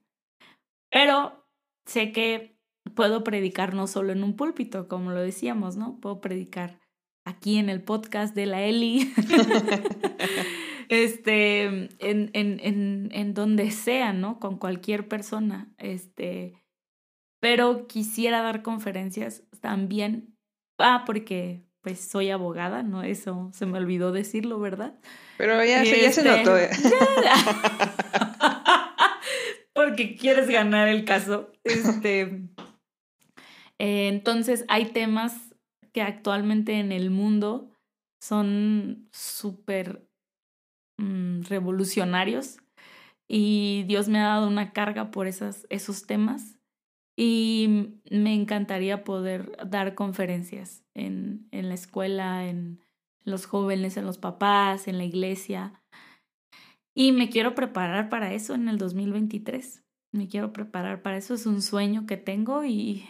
[0.91, 1.47] Pero
[1.87, 2.58] sé que
[2.95, 5.99] puedo predicar no solo en un púlpito, como lo decíamos, ¿no?
[6.01, 6.81] Puedo predicar
[7.25, 9.13] aquí en el podcast de la Eli,
[10.89, 12.31] este, en, en,
[12.63, 14.39] en, en donde sea, ¿no?
[14.41, 16.63] Con cualquier persona, este,
[17.41, 20.35] pero quisiera dar conferencias también,
[20.79, 23.03] ah, porque pues soy abogada, ¿no?
[23.03, 24.99] Eso se me olvidó decirlo, ¿verdad?
[25.37, 26.59] Pero ya, ya se notó.
[26.59, 26.71] ¿eh?
[29.75, 31.53] porque quieres ganar el caso.
[31.63, 32.43] Este,
[33.79, 35.55] eh, entonces hay temas
[35.93, 37.71] que actualmente en el mundo
[38.21, 40.09] son súper
[40.99, 42.59] mm, revolucionarios
[43.29, 46.59] y Dios me ha dado una carga por esos temas
[47.17, 52.81] y me encantaría poder dar conferencias en, en la escuela, en
[53.25, 55.83] los jóvenes, en los papás, en la iglesia.
[56.95, 59.85] Y me quiero preparar para eso en el 2023.
[60.13, 61.35] Me quiero preparar para eso.
[61.35, 63.05] Es un sueño que tengo y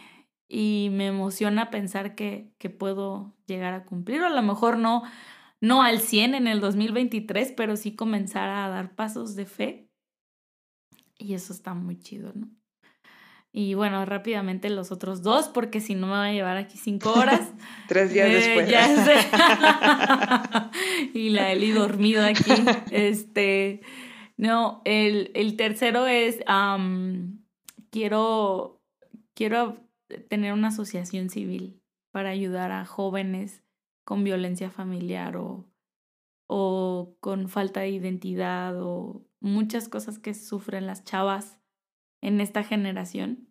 [0.49, 5.03] y me emociona pensar que, que puedo llegar a cumplir, o a lo mejor no,
[5.61, 9.89] no al 100 en el 2023, pero sí comenzar a dar pasos de fe.
[11.19, 12.49] Y eso está muy chido, ¿no?
[13.51, 17.13] Y bueno, rápidamente los otros dos, porque si no me va a llevar aquí cinco
[17.13, 17.51] horas.
[17.87, 18.69] Tres días eh, después.
[18.69, 19.15] Ya sé.
[21.19, 22.51] y la Eli dormido aquí.
[22.91, 23.81] Este.
[24.37, 26.37] No, el, el tercero es.
[27.89, 28.79] quiero.
[29.33, 29.88] Quiero
[30.29, 33.63] tener una asociación civil para ayudar a jóvenes
[34.03, 35.69] con violencia familiar o,
[36.47, 41.59] o con falta de identidad o muchas cosas que sufren las chavas
[42.21, 43.47] en esta generación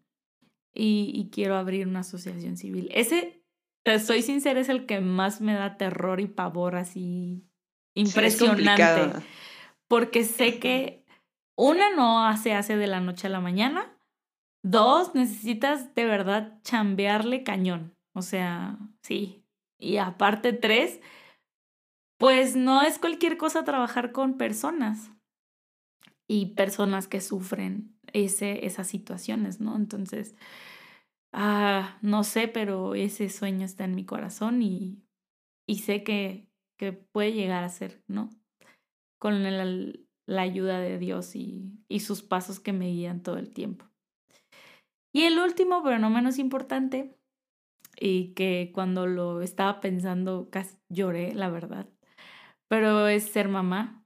[0.75, 2.89] y, quiero abrir una asociación civil.
[2.93, 3.43] Ese,
[3.83, 7.49] te soy sincera, es el que más me da terror y pavor así
[7.95, 9.25] impresionante.
[9.89, 11.05] porque sé que
[11.57, 13.98] una no se hace de la noche a la mañana
[14.71, 17.97] Dos, necesitas de verdad chambearle cañón.
[18.15, 19.43] O sea, sí.
[19.81, 21.01] Y aparte, tres,
[22.19, 25.11] pues no es cualquier cosa trabajar con personas
[26.29, 29.75] y personas que sufren ese, esas situaciones, ¿no?
[29.75, 30.37] Entonces,
[31.33, 35.03] ah, no sé, pero ese sueño está en mi corazón y,
[35.79, 36.47] sé que,
[37.13, 38.29] puede llegar a ser, ¿no?
[39.19, 43.88] Con la ayuda de Dios y, y sus pasos que me guían todo el tiempo.
[45.19, 47.19] Y el último, pero no menos importante,
[47.99, 51.89] y que cuando lo estaba pensando casi lloré, la verdad,
[52.69, 54.05] pero es ser mamá,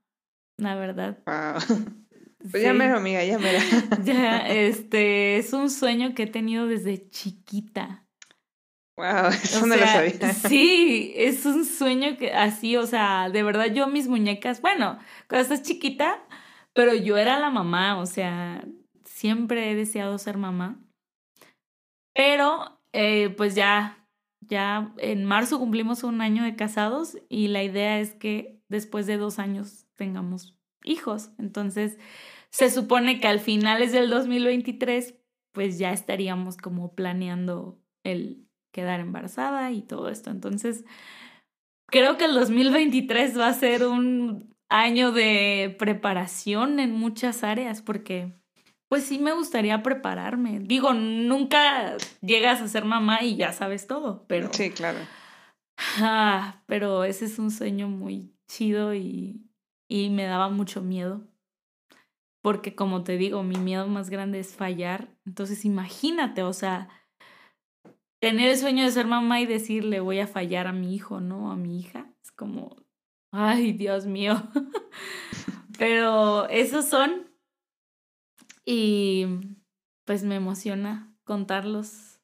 [0.57, 1.18] la verdad.
[2.51, 3.61] Pues ya mero, amiga, ya mero.
[4.05, 8.05] ya, este, es un sueño que he tenido desde chiquita.
[8.96, 10.33] Wow, eso no lo sabía.
[10.33, 14.98] Sí, es un sueño que así, o sea, de verdad yo mis muñecas, bueno,
[15.29, 16.25] cuando estás chiquita,
[16.72, 18.64] pero yo era la mamá, o sea,
[19.05, 20.81] siempre he deseado ser mamá.
[22.24, 24.06] Pero, eh, pues ya,
[24.42, 29.16] ya en marzo cumplimos un año de casados y la idea es que después de
[29.16, 31.32] dos años tengamos hijos.
[31.37, 31.98] Entonces,
[32.50, 35.16] se supone que al finales del 2023,
[35.50, 40.30] pues ya estaríamos como planeando el quedar embarazada y todo esto.
[40.30, 40.85] Entonces,
[41.87, 48.40] creo que el 2023 va a ser un año de preparación en muchas áreas porque
[48.92, 50.61] pues sí me gustaría prepararme.
[50.61, 54.98] Digo, nunca llegas a ser mamá y ya sabes todo, pero Sí, claro.
[55.96, 59.48] Ah, pero ese es un sueño muy chido y
[59.88, 61.26] y me daba mucho miedo.
[62.42, 65.09] Porque como te digo, mi miedo más grande es fallar.
[65.24, 66.90] Entonces imagínate, o sea,
[68.20, 71.50] tener el sueño de ser mamá y decirle voy a fallar a mi hijo, ¿no?
[71.50, 72.12] A mi hija.
[72.22, 72.76] Es como,
[73.31, 74.35] ay, Dios mío.
[75.78, 77.32] Pero esos son.
[78.64, 79.27] Y
[80.05, 82.20] pues me emociona contarlos.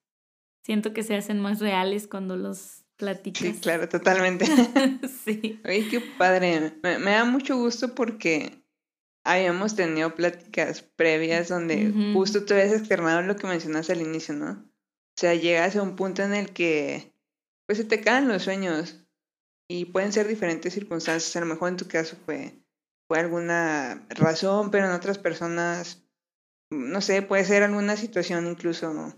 [0.63, 3.43] Siento que se hacen más reales cuando los platicas.
[3.43, 4.47] Sí, claro, totalmente.
[5.25, 5.61] sí.
[5.65, 6.75] Oye, qué padre.
[6.83, 8.63] Me, da mucho gusto porque
[9.25, 14.51] habíamos tenido pláticas previas donde justo tú habías externado lo que mencionaste al inicio, ¿no?
[14.51, 17.13] O sea, llegas a un punto en el que
[17.67, 19.05] pues se te caen los sueños
[19.69, 21.37] y pueden ser diferentes circunstancias.
[21.37, 22.59] A lo mejor en tu caso fue,
[23.07, 26.03] fue alguna razón, pero en otras personas,
[26.71, 29.15] no sé, puede ser alguna situación incluso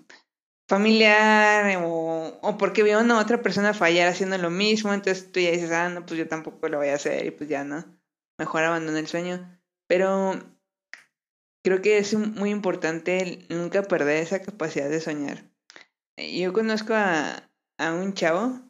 [0.69, 5.51] familiar o, o porque vieron a otra persona fallar haciendo lo mismo, entonces tú ya
[5.51, 7.85] dices, ah, no, pues yo tampoco lo voy a hacer y pues ya no,
[8.39, 9.61] mejor abandono el sueño.
[9.89, 10.39] Pero
[11.65, 15.51] creo que es muy importante nunca perder esa capacidad de soñar.
[16.17, 18.61] Yo conozco a, a un chavo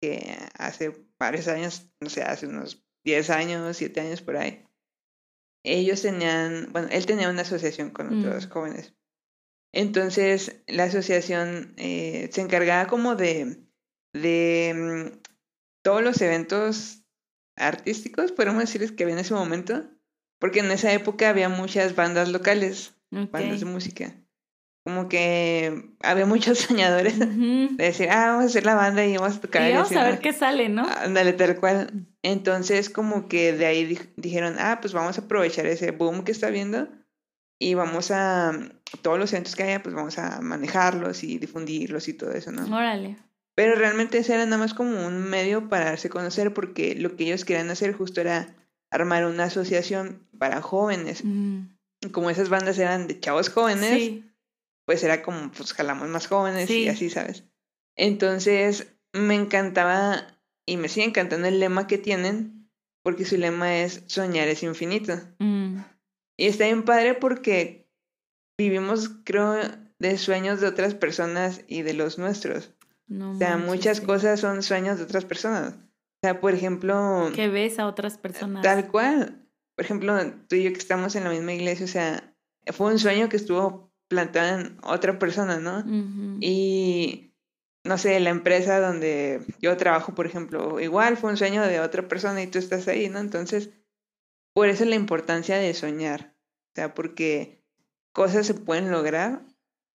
[0.00, 4.63] que hace varios años, no sé, hace unos 10 años, 7 años por ahí,
[5.64, 8.50] ellos tenían, bueno, él tenía una asociación con otros mm.
[8.50, 8.94] jóvenes
[9.74, 13.58] entonces, la asociación eh, se encargaba como de,
[14.12, 15.18] de mm,
[15.82, 17.02] todos los eventos
[17.56, 19.84] artísticos, podemos decirles que había en ese momento,
[20.38, 24.14] porque en esa época había muchas bandas locales, bandas de música.
[24.86, 29.38] Como que había muchos soñadores de decir, ah, vamos a hacer la banda y vamos
[29.38, 29.68] a tocar.
[29.68, 30.86] Y vamos a ver qué sale, ¿no?
[30.86, 32.06] Ándale, tal cual.
[32.24, 36.48] Entonces, como que de ahí dijeron, ah, pues vamos a aprovechar ese boom que está
[36.48, 36.88] viendo
[37.58, 38.58] y vamos a,
[39.02, 42.64] todos los eventos que haya, pues vamos a manejarlos y difundirlos y todo eso, ¿no?
[42.74, 43.18] Órale.
[43.54, 47.14] Pero realmente ese era nada más como un medio para darse a conocer porque lo
[47.14, 48.56] que ellos querían hacer justo era
[48.90, 51.22] armar una asociación para jóvenes.
[51.24, 51.64] Mm.
[52.10, 54.22] Como esas bandas eran de chavos jóvenes,
[54.86, 57.44] pues era como, pues jalamos más jóvenes y así, ¿sabes?
[57.96, 60.33] Entonces me encantaba
[60.66, 62.68] y me sigue encantando el lema que tienen
[63.04, 65.20] porque su lema es soñar es infinito.
[65.38, 65.80] Mm.
[66.38, 67.86] Y está bien padre porque
[68.58, 69.56] vivimos, creo,
[69.98, 72.72] de sueños de otras personas y de los nuestros.
[73.10, 75.74] o sea, muchas cosas son sueños de otras personas.
[75.74, 77.30] O sea, por ejemplo...
[77.34, 78.62] Que ves a otras personas.
[78.62, 79.46] Tal cual.
[79.76, 82.34] Por ejemplo, tú y yo que estamos en la misma iglesia, o sea,
[82.72, 85.84] fue un sueño que estuvo plantado en otra persona, ¿no?
[86.40, 87.33] Y,
[87.84, 92.08] no sé, la empresa donde yo trabajo, por ejemplo, igual fue un sueño de otra
[92.08, 93.18] persona y tú estás ahí, ¿no?
[93.18, 93.70] Entonces,
[94.54, 96.34] por eso la importancia de soñar.
[96.72, 97.62] O sea, porque
[98.12, 99.42] cosas se pueden lograr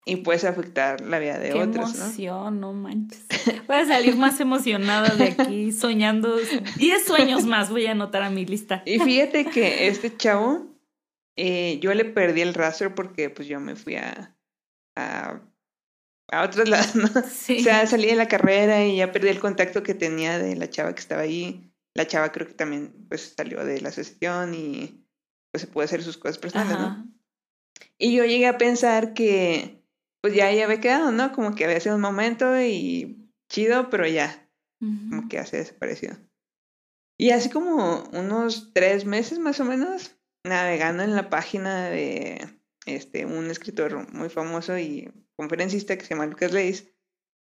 [0.05, 1.93] y puedes afectar la vida de otros.
[1.93, 2.73] Qué emoción, ¿no?
[2.73, 3.25] manches.
[3.67, 6.37] Voy a salir más emocionada de aquí soñando.
[6.77, 8.83] Diez sueños más voy a anotar a mi lista.
[8.85, 10.65] Y fíjate que este chavo,
[11.35, 14.35] eh, yo le perdí el rastro porque pues yo me fui a,
[14.95, 15.41] a,
[16.31, 17.09] a otros lados, ¿no?
[17.29, 17.59] Sí.
[17.59, 20.69] O sea, salí de la carrera y ya perdí el contacto que tenía de la
[20.69, 25.03] chava que estaba ahí la chava creo que también pues salió de la asociación y
[25.51, 27.11] pues se puede hacer sus cosas personales, ¿no?
[27.97, 29.83] Y yo llegué a pensar que
[30.21, 31.31] pues ya, ya había quedado, ¿no?
[31.31, 34.47] Como que había sido un momento y chido, pero ya,
[34.79, 36.17] como que hace desaparecido.
[37.17, 42.47] Y así como unos tres meses más o menos, navegando en la página de
[42.87, 46.89] este, un escritor muy famoso y conferencista que se llama Lucas Leis,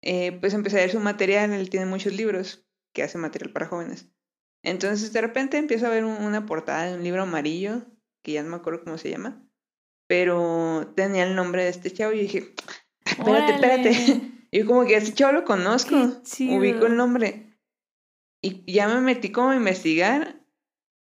[0.02, 3.66] eh, pues empecé a ver su material, él tiene muchos libros que hace material para
[3.66, 4.08] jóvenes.
[4.64, 7.86] Entonces de repente empiezo a ver una portada de un libro amarillo,
[8.22, 9.46] que ya no me acuerdo cómo se llama,
[10.08, 12.54] pero tenía el nombre de este chavo y dije,
[13.04, 14.32] espérate, espérate.
[14.50, 17.58] Y como que este chavo lo conozco, ubico el nombre.
[18.42, 20.42] Y ya me metí como a investigar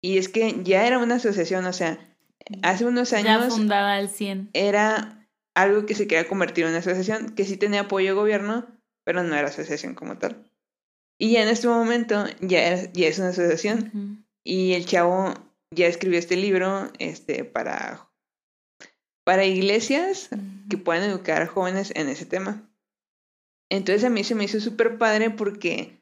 [0.01, 2.14] y es que ya era una asociación, o sea,
[2.61, 3.43] hace unos años...
[3.43, 4.49] Ya fundada al 100.
[4.53, 8.67] Era algo que se quería convertir en una asociación, que sí tenía apoyo de gobierno,
[9.03, 10.45] pero no era asociación como tal.
[11.17, 14.25] Y ya en este momento ya es, ya es una asociación.
[14.43, 15.33] Y el chavo
[15.71, 18.09] ya escribió este libro este, para,
[19.23, 20.29] para iglesias
[20.69, 22.69] que puedan educar a jóvenes en ese tema.
[23.69, 26.01] Entonces a mí se me hizo súper padre porque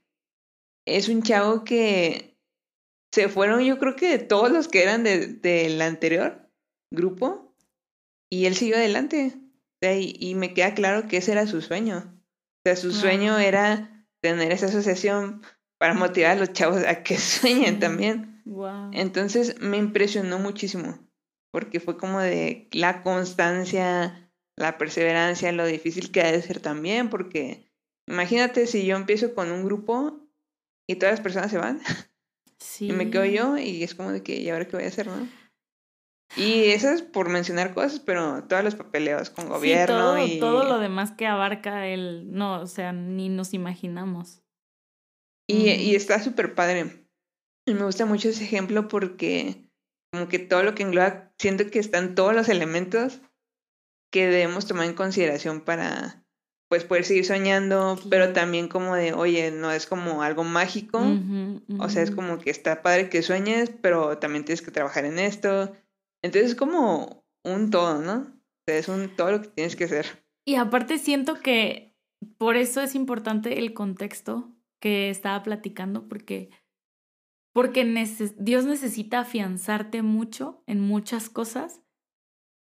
[0.85, 2.32] es un chavo que
[3.13, 6.49] se fueron, yo creo que de todos los que eran del de, anterior
[6.91, 7.55] grupo,
[8.27, 9.37] y él siguió adelante.
[9.81, 12.19] y, y, me queda claro que ese era su sueño.
[12.57, 15.43] O sea, su sueño era tener esa asociación
[15.79, 18.41] para motivar a los chavos a que sueñen también.
[18.93, 20.97] Entonces me impresionó muchísimo,
[21.51, 27.11] porque fue como de la constancia, la perseverancia, lo difícil que ha de ser también,
[27.11, 27.69] porque
[28.07, 30.19] imagínate si yo empiezo con un grupo
[30.89, 31.79] y todas las personas se van,
[32.79, 35.07] y me quedo yo y es como de que, ¿y ahora qué voy a hacer,
[35.07, 35.27] no?
[36.35, 40.39] Y eso es por mencionar cosas, pero todos los papeleos con gobierno todo, y...
[40.39, 42.31] todo lo demás que abarca el...
[42.31, 44.41] No, o sea, ni nos imaginamos.
[45.47, 47.07] Y, y está súper padre.
[47.67, 49.69] Y me gusta mucho ese ejemplo porque
[50.11, 53.21] como que todo lo que engloba, siento que están todos los elementos
[54.11, 56.22] que debemos tomar en consideración para
[56.73, 60.99] pues poder seguir soñando, pero también como de, oye, no es como algo mágico,
[61.77, 65.19] o sea, es como que está padre que sueñes, pero también tienes que trabajar en
[65.19, 65.71] esto,
[66.23, 68.25] entonces es como un todo, ¿no?
[68.65, 70.25] es un todo lo que tienes que hacer.
[70.47, 71.95] Y aparte siento que
[72.39, 76.49] por eso es importante el contexto que estaba platicando, porque,
[77.53, 77.85] porque
[78.39, 81.82] Dios necesita afianzarte mucho en muchas cosas.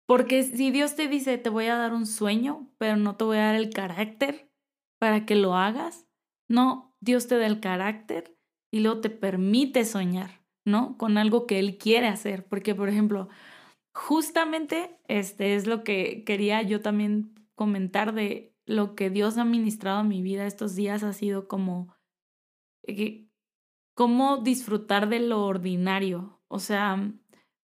[0.09, 3.37] Porque si Dios te dice, te voy a dar un sueño, pero no te voy
[3.37, 4.51] a dar el carácter
[4.99, 6.07] para que lo hagas,
[6.49, 8.35] no, Dios te da el carácter
[8.73, 10.39] y luego te permite soñar.
[10.69, 10.97] ¿no?
[10.97, 12.45] Con algo que él quiere hacer.
[12.45, 13.27] Porque, por ejemplo,
[13.93, 19.99] justamente este es lo que quería yo también comentar de lo que Dios ha ministrado
[19.99, 21.93] a mi vida estos días ha sido como
[22.83, 23.27] eh,
[23.95, 26.39] cómo disfrutar de lo ordinario.
[26.47, 27.11] O sea,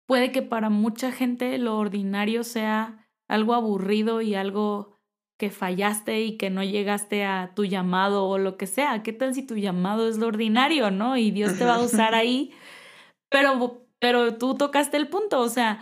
[0.08, 5.00] puede que para mucha gente lo ordinario sea algo aburrido y algo
[5.38, 9.04] que fallaste y que no llegaste a tu llamado o lo que sea.
[9.04, 11.18] ¿Qué tal si tu llamado es lo ordinario, no?
[11.18, 12.54] Y Dios te va a usar ahí
[13.30, 15.82] pero, pero tú tocaste el punto, o sea,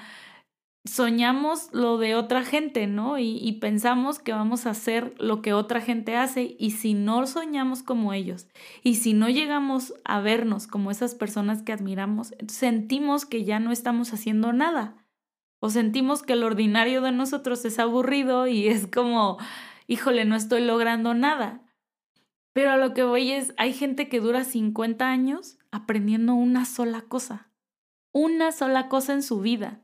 [0.85, 3.17] soñamos lo de otra gente, ¿no?
[3.17, 7.83] Y, pensamos que vamos a hacer lo que otra gente hace y si no soñamos
[7.83, 8.47] como ellos
[8.83, 13.71] y si no llegamos a vernos como esas personas que admiramos, sentimos que ya no
[13.71, 14.97] estamos haciendo nada
[15.61, 19.37] o sentimos que lo ordinario de nosotros es aburrido y es como,
[19.87, 21.61] híjole, no estoy logrando nada.
[22.51, 27.01] Pero a lo que voy es, hay gente que dura 50 años aprendiendo una sola
[27.01, 27.49] cosa,
[28.11, 29.81] una sola cosa en su vida,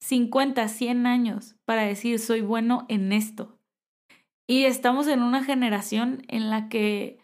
[0.00, 3.58] 50, 100 años para decir soy bueno en esto.
[4.46, 7.18] Y estamos en una generación en la que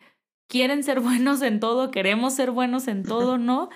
[0.48, 3.70] quieren ser buenos en todo, queremos ser buenos en todo, ¿no?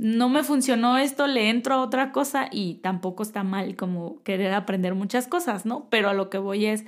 [0.00, 4.54] No me funcionó esto, le entro a otra cosa y tampoco está mal como querer
[4.54, 5.88] aprender muchas cosas, ¿no?
[5.90, 6.84] Pero a lo que voy es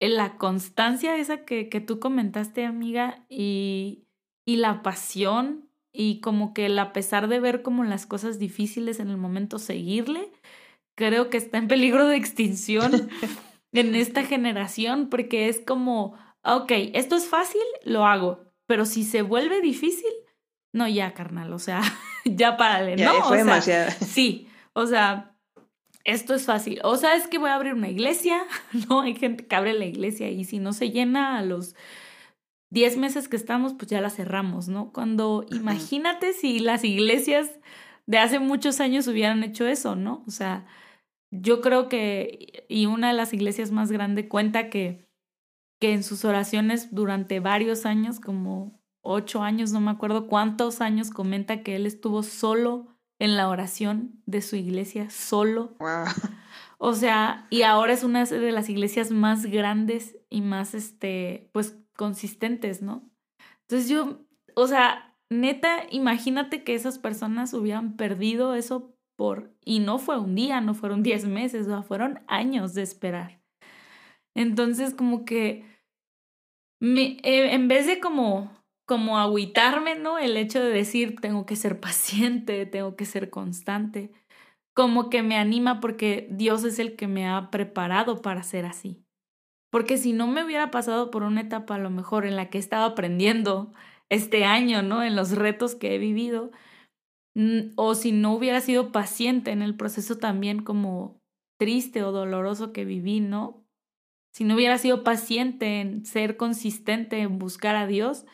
[0.00, 4.06] la constancia esa que, que tú comentaste, amiga, y,
[4.44, 9.00] y la pasión y como que el a pesar de ver como las cosas difíciles
[9.00, 10.30] en el momento seguirle,
[10.96, 13.08] creo que está en peligro de extinción
[13.72, 19.22] en esta generación porque es como, ok, esto es fácil, lo hago, pero si se
[19.22, 20.10] vuelve difícil,
[20.72, 21.80] no, ya, carnal, o sea,
[22.24, 23.22] ya párale, ¿no?
[23.24, 23.92] fue demasiado.
[24.04, 25.36] Sí, o sea,
[26.04, 26.80] esto es fácil.
[26.84, 28.42] O sea, es que voy a abrir una iglesia,
[28.88, 29.02] ¿no?
[29.02, 31.74] Hay gente que abre la iglesia y si no se llena a los
[32.70, 34.92] 10 meses que estamos, pues ya la cerramos, ¿no?
[34.92, 37.50] Cuando imagínate si las iglesias
[38.06, 40.24] de hace muchos años hubieran hecho eso, ¿no?
[40.26, 40.66] O sea,
[41.30, 45.08] yo creo que, y una de las iglesias más grandes cuenta que,
[45.80, 51.10] que en sus oraciones durante varios años, como ocho años, no me acuerdo cuántos años,
[51.10, 55.76] comenta que él estuvo solo en la oración de su iglesia solo.
[56.78, 61.78] O sea, y ahora es una de las iglesias más grandes y más, este, pues,
[61.96, 63.08] consistentes, ¿no?
[63.62, 68.95] Entonces yo, o sea, neta, imagínate que esas personas hubieran perdido eso
[69.64, 73.40] y no fue un día, no fueron diez meses, o fueron años de esperar.
[74.34, 75.64] Entonces, como que
[76.80, 78.52] me, eh, en vez de como,
[78.86, 80.18] como agüitarme, ¿no?
[80.18, 84.12] El hecho de decir, tengo que ser paciente, tengo que ser constante,
[84.74, 89.02] como que me anima porque Dios es el que me ha preparado para ser así.
[89.70, 92.58] Porque si no me hubiera pasado por una etapa a lo mejor en la que
[92.58, 93.72] he estado aprendiendo
[94.10, 95.02] este año, ¿no?
[95.02, 96.50] En los retos que he vivido,
[97.76, 101.20] o si no hubiera sido paciente en el proceso también como
[101.58, 103.66] triste o doloroso que viví, ¿no?
[104.34, 108.26] Si no hubiera sido paciente en ser consistente en buscar a Dios,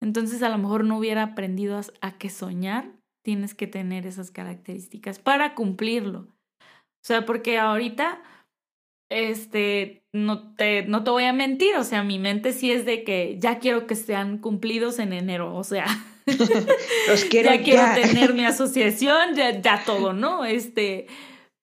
[0.00, 2.92] entonces a lo mejor no hubiera aprendido a, que soñar
[3.24, 6.20] tienes que tener esas características para cumplirlo.
[6.60, 8.22] O sea, porque ahorita,
[9.10, 13.04] este, no te, no te voy a mentir, o sea, mi mente sí es de
[13.04, 15.86] que ya quiero que sean cumplidos en enero, o sea,
[17.08, 20.44] Los quiero ya quiero tener mi asociación, ya, ya todo, ¿no?
[20.44, 21.06] Este,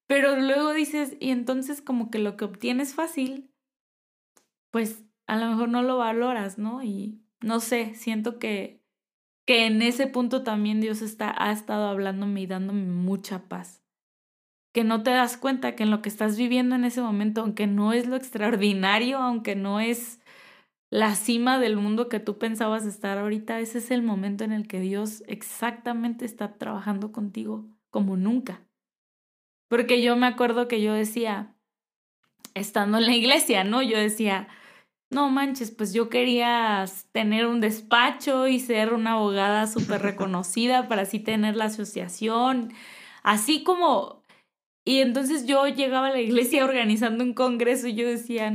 [0.07, 3.51] pero luego dices, y entonces como que lo que obtienes fácil,
[4.72, 6.84] pues a lo mejor no lo valoras, ¿no?
[6.84, 8.82] Y no sé, siento que,
[9.47, 13.84] que en ese punto también Dios está, ha estado hablándome y dándome mucha paz.
[14.74, 17.66] Que no te das cuenta que en lo que estás viviendo en ese momento, aunque
[17.66, 20.20] no es lo extraordinario, aunque no es
[20.89, 24.67] la cima del mundo que tú pensabas estar ahorita, ese es el momento en el
[24.67, 28.61] que Dios exactamente está trabajando contigo como nunca.
[29.67, 31.55] Porque yo me acuerdo que yo decía,
[32.53, 33.81] estando en la iglesia, ¿no?
[33.81, 34.47] Yo decía,
[35.09, 41.03] no manches, pues yo quería tener un despacho y ser una abogada súper reconocida para
[41.03, 42.73] así tener la asociación,
[43.23, 44.23] así como...
[44.88, 48.51] Y entonces yo llegaba a la iglesia organizando un congreso y yo decía,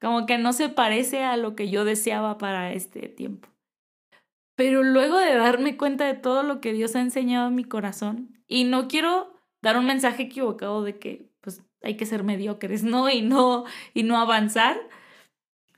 [0.00, 3.48] como que no se parece a lo que yo deseaba para este tiempo.
[4.56, 8.42] Pero luego de darme cuenta de todo lo que Dios ha enseñado en mi corazón,
[8.48, 9.32] y no quiero
[9.62, 13.10] dar un mensaje equivocado de que pues hay que ser mediocres, ¿no?
[13.10, 14.78] Y no, y no avanzar,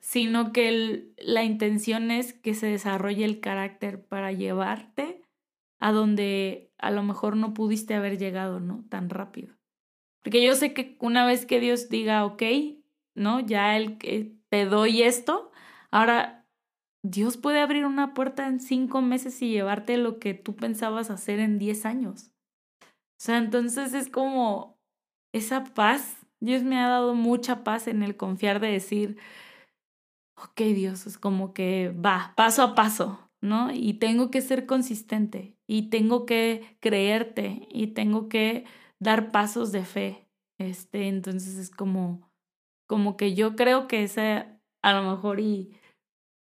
[0.00, 5.22] sino que la intención es que se desarrolle el carácter para llevarte
[5.78, 8.84] a donde a lo mejor no pudiste haber llegado, ¿no?
[8.88, 9.54] Tan rápido.
[10.22, 12.42] Porque yo sé que una vez que Dios diga, ok,
[13.14, 13.40] ¿no?
[13.40, 15.50] Ya el que te doy esto,
[15.90, 16.46] ahora
[17.02, 21.40] Dios puede abrir una puerta en cinco meses y llevarte lo que tú pensabas hacer
[21.40, 22.32] en diez años.
[22.82, 24.78] O sea, entonces es como
[25.32, 26.26] esa paz.
[26.40, 29.18] Dios me ha dado mucha paz en el confiar de decir,
[30.36, 33.72] ok Dios, es como que va, paso a paso, ¿no?
[33.72, 38.64] Y tengo que ser consistente y tengo que creerte y tengo que
[38.98, 40.28] dar pasos de fe.
[40.58, 42.29] Este, entonces es como,
[42.90, 44.46] como que yo creo que ese
[44.82, 45.78] a lo mejor y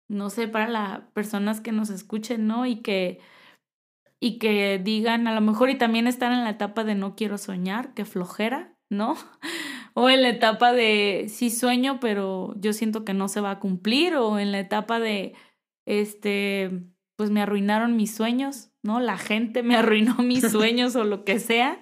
[0.09, 2.65] no sé para las personas que nos escuchen, ¿no?
[2.65, 3.21] Y que
[4.19, 7.37] y que digan a lo mejor y también están en la etapa de no quiero
[7.37, 9.15] soñar, que flojera, ¿no?
[9.95, 13.59] O en la etapa de sí sueño, pero yo siento que no se va a
[13.59, 15.35] cumplir o en la etapa de
[15.87, 16.71] este
[17.17, 19.01] pues me arruinaron mis sueños, ¿no?
[19.01, 21.79] La gente me arruinó mis sueños o lo que sea.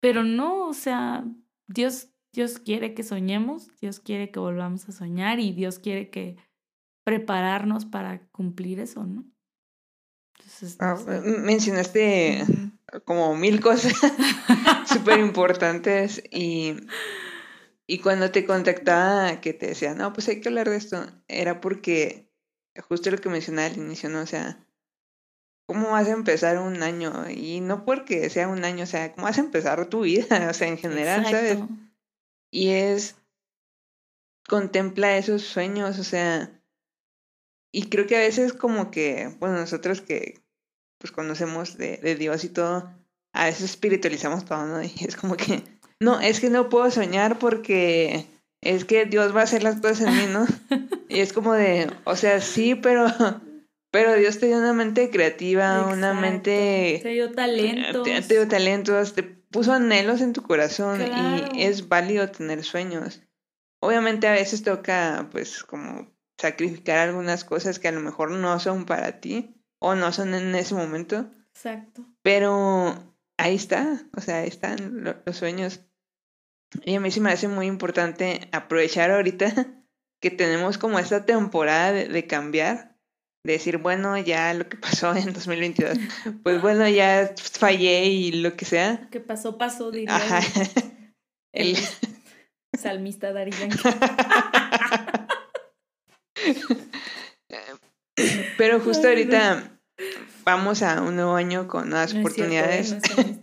[0.00, 1.24] Pero no, o sea,
[1.68, 6.36] Dios Dios quiere que soñemos, Dios quiere que volvamos a soñar y Dios quiere que
[7.04, 9.24] prepararnos para cumplir eso, ¿no?
[10.78, 12.44] Ah, mencionaste
[13.04, 13.92] como mil cosas
[14.86, 16.76] súper importantes y,
[17.86, 21.60] y cuando te contactaba que te decía, no, pues hay que hablar de esto, era
[21.60, 22.30] porque
[22.88, 24.20] justo lo que mencionaba al inicio, ¿no?
[24.20, 24.58] O sea,
[25.66, 27.28] ¿cómo vas a empezar un año?
[27.30, 30.26] Y no porque sea un año, o sea, ¿cómo vas a empezar tu vida?
[30.50, 31.58] O sea, en general, ¿sabes?
[32.50, 33.16] Y es,
[34.48, 36.50] contempla esos sueños, o sea,
[37.72, 40.40] y creo que a veces como que, bueno, nosotros que
[40.98, 42.90] pues conocemos de, de Dios y todo,
[43.32, 44.82] a veces espiritualizamos todo, ¿no?
[44.82, 45.62] Y es como que,
[46.00, 48.26] no, es que no puedo soñar porque
[48.62, 50.46] es que Dios va a hacer las cosas en mí, ¿no?
[51.10, 53.06] Y es como de, o sea, sí, pero,
[53.90, 57.00] pero Dios te dio una mente creativa, una mente...
[57.02, 58.02] Te dio talentos.
[58.02, 63.22] Te, te, dio talentos, te puso anhelos en tu corazón y es válido tener sueños.
[63.80, 68.86] Obviamente a veces toca pues como sacrificar algunas cosas que a lo mejor no son
[68.86, 71.30] para ti o no son en ese momento.
[71.54, 72.04] Exacto.
[72.22, 72.94] Pero
[73.36, 75.80] ahí está, o sea, ahí están los sueños.
[76.84, 79.52] Y a mí sí me hace muy importante aprovechar ahorita
[80.20, 82.97] que tenemos como esta temporada de cambiar
[83.44, 85.98] decir, bueno, ya lo que pasó en 2022,
[86.42, 89.08] pues bueno, ya fallé y lo que sea.
[89.10, 90.18] Que pasó, pasó, diría
[91.52, 91.76] el,
[92.78, 93.52] salmista Dari
[98.56, 99.78] Pero justo ahorita
[100.44, 102.92] vamos a un nuevo año con nuevas No es cierto, oportunidades.
[102.92, 102.98] No.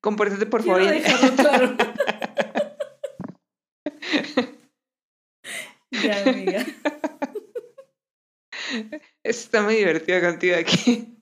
[0.00, 0.92] Compórtate por Quiero favor.
[0.92, 1.76] dejarlo claro.
[5.90, 6.59] ya, amiga.
[9.50, 11.18] Está muy divertido contigo aquí.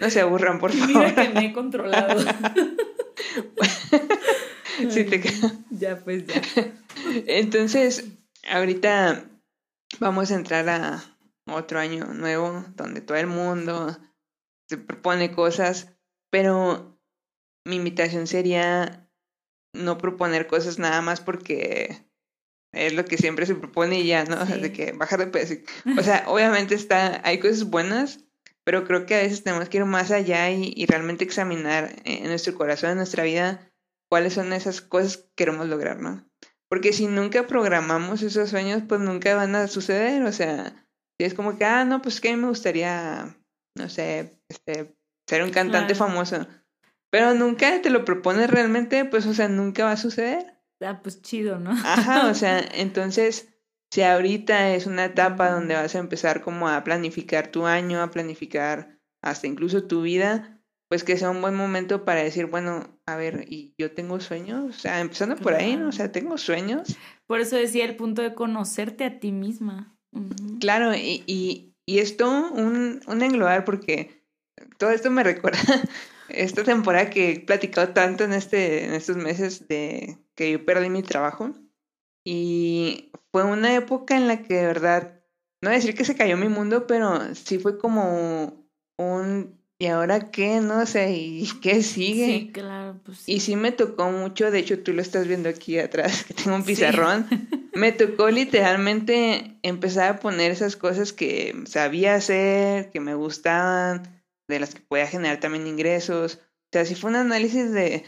[0.00, 0.96] no se aburran, por favor.
[0.96, 2.24] Mira que me he controlado.
[4.88, 5.22] Sí te
[5.68, 6.40] Ya, pues ya.
[7.26, 8.06] Entonces,
[8.50, 9.28] ahorita
[9.98, 11.04] vamos a entrar a
[11.46, 13.98] otro año nuevo donde todo el mundo
[14.66, 15.92] se propone cosas,
[16.30, 16.98] pero
[17.66, 19.06] mi invitación sería
[19.74, 22.09] no proponer cosas nada más porque
[22.72, 24.40] es lo que siempre se propone y ya, ¿no?
[24.40, 24.72] O sea, de Sí.
[24.72, 25.54] que bajar de peso.
[26.00, 28.20] O sea, obviamente está, hay cosas buenas,
[28.64, 32.24] pero creo que a veces tenemos que ir más allá y, y realmente examinar en
[32.28, 33.70] nuestro corazón, en nuestra vida,
[34.10, 36.26] cuáles son esas cosas que queremos lograr, ¿no?
[36.68, 40.22] Porque si nunca programamos esos sueños, pues nunca van a suceder.
[40.22, 40.86] O sea,
[41.18, 43.36] si es como que, ah, no, pues que a mí me gustaría,
[43.76, 44.94] no sé, este,
[45.28, 46.10] ser un cantante Claro.
[46.12, 46.46] famoso.
[47.10, 50.59] Pero nunca te lo propones realmente, pues, o sea, nunca va a suceder.
[50.80, 51.70] Ah, pues chido, ¿no?
[51.70, 53.48] Ajá, o sea, entonces,
[53.90, 58.10] si ahorita es una etapa donde vas a empezar como a planificar tu año, a
[58.10, 63.16] planificar hasta incluso tu vida, pues que sea un buen momento para decir, bueno, a
[63.16, 64.76] ver, ¿y yo tengo sueños?
[64.76, 65.88] O sea, empezando por ahí, ¿no?
[65.88, 66.96] O sea, tengo sueños.
[67.26, 69.96] Por eso decía el punto de conocerte a ti misma.
[70.58, 74.24] Claro, y, y, y esto un, un englobar porque
[74.78, 75.60] todo esto me recuerda
[76.28, 80.88] esta temporada que he platicado tanto en, este, en estos meses de que yo perdí
[80.88, 81.50] mi trabajo.
[82.24, 85.20] Y fue una época en la que de verdad,
[85.60, 88.66] no decir que se cayó mi mundo, pero sí fue como
[88.96, 90.60] un, ¿y ahora qué?
[90.62, 92.24] No sé, ¿y qué sigue?
[92.26, 93.32] Sí, claro, pues sí.
[93.32, 96.56] Y sí me tocó mucho, de hecho tú lo estás viendo aquí atrás, que tengo
[96.56, 96.68] un Sí.
[96.74, 97.26] pizarrón.
[97.74, 104.58] Me tocó literalmente empezar a poner esas cosas que sabía hacer, que me gustaban, de
[104.58, 106.40] las que podía generar también ingresos.
[106.40, 108.02] O sea, sí fue un análisis de,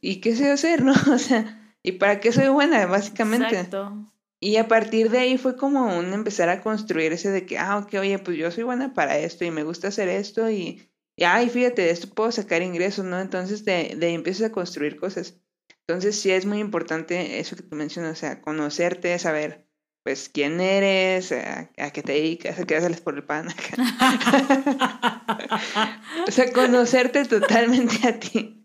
[0.00, 0.92] ¿y qué sé hacer, no?
[1.12, 3.54] O sea, ¿y para qué soy buena, básicamente?
[3.54, 4.10] Exacto.
[4.40, 7.76] Y a partir de ahí fue como un empezar a construir ese de que, ah,
[7.78, 11.24] ok, oye, pues yo soy buena para esto y me gusta hacer esto y, y
[11.24, 13.20] ay, fíjate, de esto puedo sacar ingresos, ¿no?
[13.20, 15.38] Entonces de, de ahí empiezas a construir cosas.
[15.86, 19.66] Entonces sí es muy importante eso que tú mencionas, o sea, conocerte, saber,
[20.04, 23.48] pues, quién eres, a, a qué te dedicas, a qué haces por el pan.
[26.28, 28.59] o sea, conocerte totalmente a ti.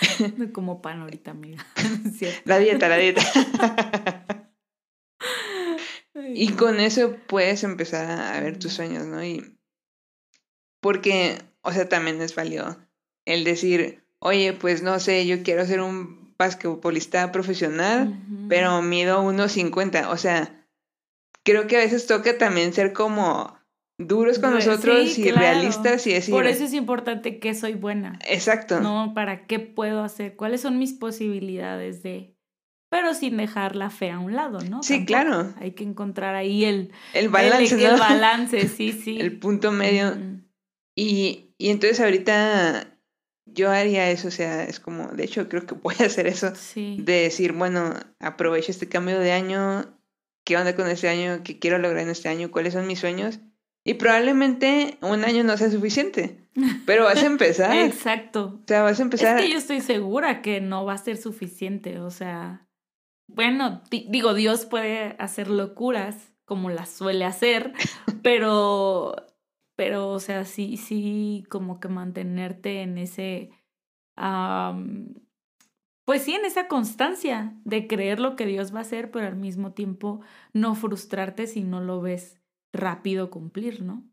[0.52, 1.64] Como pan ahorita, amiga.
[2.44, 3.22] La dieta, la dieta.
[6.34, 9.24] Y con eso puedes empezar a ver tus sueños, ¿no?
[9.24, 9.56] Y
[10.80, 12.76] porque, o sea, también es válido
[13.24, 18.48] el decir, oye, pues no sé, yo quiero ser un basquetbolista profesional, Ujú.
[18.48, 20.10] pero mido 1.50.
[20.10, 20.66] O sea,
[21.44, 23.57] creo que a veces toca también ser como
[23.98, 25.40] duros con nosotros sí, y claro.
[25.40, 28.18] realistas y decir, Por eso es importante que soy buena.
[28.26, 28.80] exacto.
[28.80, 32.34] No, para qué puedo hacer, cuáles son mis posibilidades de.
[32.90, 34.82] Pero sin dejar la fe a un lado, ¿no?
[34.82, 35.06] Sí, Tampoco.
[35.06, 35.54] claro.
[35.60, 37.88] Hay que encontrar ahí el, El balance, el, ¿no?
[37.94, 39.20] el balance, sí, sí.
[39.20, 40.16] El punto medio.
[40.96, 42.94] Y, y entonces ahorita
[43.44, 46.54] yo haría eso, o sea, es como, de hecho creo que voy a hacer eso,
[46.54, 46.96] Sí.
[47.00, 49.84] de decir, bueno, aprovecho este cambio de año,
[50.46, 53.38] qué onda con este año, qué quiero lograr en este año, cuáles son mis sueños.
[53.88, 56.48] Y probablemente un año no sea suficiente,
[56.86, 57.70] pero vas a empezar.
[57.76, 58.60] o Exacto.
[58.66, 59.38] sea, vas a empezar.
[59.38, 62.66] Es que yo estoy segura que no va a ser suficiente, o sea,
[63.28, 67.72] bueno, di- digo, Dios puede hacer locuras como las suele hacer,
[68.22, 69.14] pero,
[69.76, 73.50] pero, o sea, sí, sí, como que mantenerte en ese,
[76.04, 79.36] pues sí, en esa constancia de creer lo que Dios va a hacer, pero al
[79.36, 80.20] mismo tiempo
[80.54, 82.37] no frustrarte si no lo ves
[82.72, 84.04] rápido cumplir, ¿no?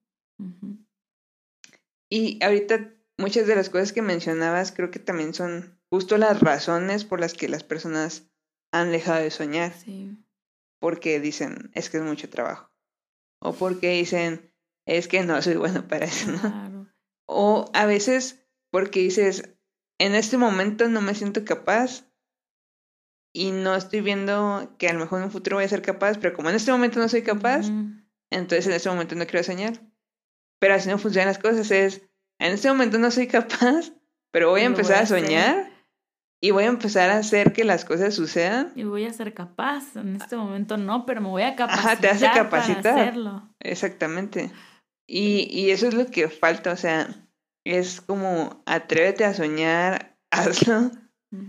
[2.10, 7.06] Y ahorita muchas de las cosas que mencionabas creo que también son justo las razones
[7.06, 8.30] por las que las personas
[8.72, 9.74] han dejado de soñar.
[9.74, 10.18] Sí.
[10.80, 12.70] porque dicen, es que es mucho trabajo.
[13.40, 14.52] O porque dicen,
[14.86, 16.40] es que no soy bueno para eso, ¿no?
[16.40, 16.88] Claro.
[17.28, 19.50] O a veces porque dices,
[20.00, 22.04] en este momento no me siento capaz
[23.34, 26.18] y no estoy viendo que a lo mejor en un futuro voy a ser capaz,
[26.20, 27.68] pero como en este momento no soy capaz.
[28.36, 29.74] Entonces en este momento no quiero soñar.
[30.60, 32.02] Pero así no funcionan las cosas, es,
[32.40, 33.92] en este momento no soy capaz,
[34.32, 35.26] pero voy a Lo voy empezar a a hacer.
[35.26, 35.72] soñar
[36.42, 38.72] y voy a empezar a hacer que las cosas sucedan.
[38.76, 39.96] Y voy a ser capaz.
[39.96, 41.92] En este momento no, pero me voy a capacitar.
[41.94, 42.84] Ajá, te hace capacitar.
[42.84, 43.50] Para hacerlo.
[43.60, 44.52] Exactamente.
[45.08, 47.08] Y, y eso es lo que falta, o sea,
[47.66, 50.92] es como atrévete a soñar, hazlo,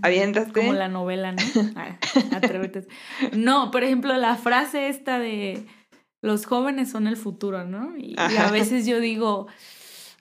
[0.03, 0.53] aviéntate.
[0.53, 1.43] Como la novela, ¿no?
[1.77, 1.99] Ah,
[2.35, 2.87] Atrévete.
[3.33, 5.67] No, por ejemplo, la frase esta de
[6.27, 7.97] los jóvenes son el futuro, ¿no?
[7.97, 9.47] Y, a veces yo digo,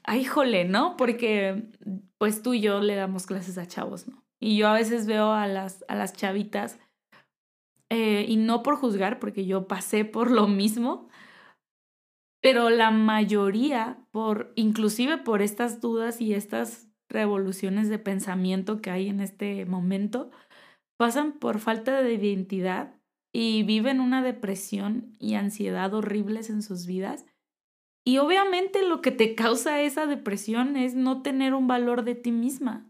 [0.03, 0.95] ay, jole, ¿no?
[0.97, 1.69] Porque
[2.19, 4.23] pues tú y yo le damos clases a chavos, ¿no?
[4.39, 6.77] Y yo a veces veo a las, a las chavitas,
[7.89, 11.09] eh, y no por juzgar, porque yo pasé por lo mismo,
[12.41, 19.09] pero la mayoría, por, inclusive por estas dudas y estas revoluciones de pensamiento que hay
[19.09, 20.29] en este momento,
[20.97, 22.94] pasan por falta de identidad
[23.37, 27.25] y viven una depresión y ansiedad horribles en sus vidas.
[28.05, 32.31] Y obviamente lo que te causa esa depresión es no tener un valor de ti
[32.31, 32.89] misma.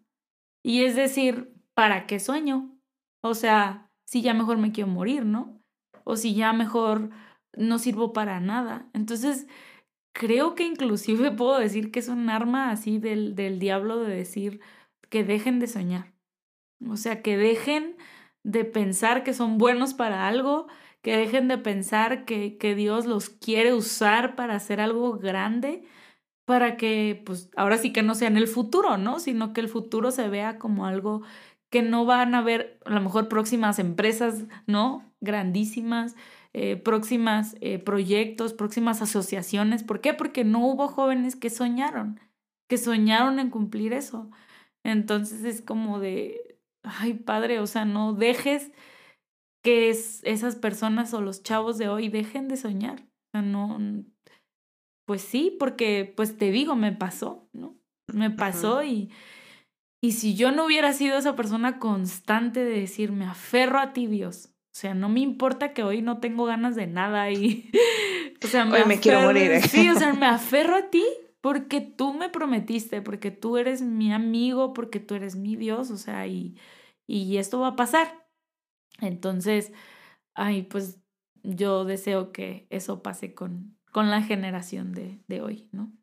[0.61, 2.77] Y es decir, ¿para qué sueño?
[3.23, 5.63] O sea, si ya mejor me quiero morir, ¿no?
[6.03, 7.09] O si ya mejor
[7.57, 8.87] no sirvo para nada.
[8.93, 9.47] Entonces,
[10.13, 14.59] creo que inclusive puedo decir que es un arma así del, del diablo de decir
[15.09, 16.13] que dejen de soñar.
[16.87, 17.94] O sea, que dejen
[18.45, 20.67] de pensar que son buenos para algo,
[21.01, 25.83] que dejen de pensar que, que Dios los quiere usar para hacer algo grande,
[26.45, 29.19] para que, pues, ahora sí que no sea en el futuro, ¿no?
[29.19, 31.23] Sino que el futuro se vea como algo
[31.71, 35.11] que no van a ver a lo mejor próximas empresas, ¿no?
[35.21, 36.15] Grandísimas,
[36.53, 39.83] eh, próximas eh, proyectos, próximas asociaciones.
[39.83, 40.13] ¿Por qué?
[40.13, 42.19] Porque no hubo jóvenes que soñaron,
[42.69, 44.29] que soñaron en cumplir eso.
[44.83, 46.54] Entonces es como de,
[46.85, 48.71] ay padre, o sea, no dejes
[49.63, 53.01] que esas personas o los chavos de hoy dejen de soñar.
[53.01, 53.79] O sea, no,
[55.07, 57.75] pues sí, porque pues te digo, me pasó, ¿no?
[58.13, 59.11] Me pasó y,
[60.03, 64.07] y si yo no hubiera sido esa persona constante de decir, me aferro a ti,
[64.07, 64.51] Dios.
[64.75, 67.71] O sea, no me importa que hoy no tengo ganas de nada y...
[68.43, 69.61] o sea, me, hoy me quiero morir.
[69.63, 71.03] Sí, o sea, me aferro a ti
[71.45, 75.97] porque tú me prometiste, porque tú eres mi amigo, porque tú eres mi Dios, o
[75.97, 76.57] sea, y
[77.05, 78.27] y esto va a pasar.
[78.99, 79.71] Entonces,
[80.33, 80.97] ay, pues
[81.43, 85.93] yo deseo que eso pase con, con la generación de, de hoy, ¿no?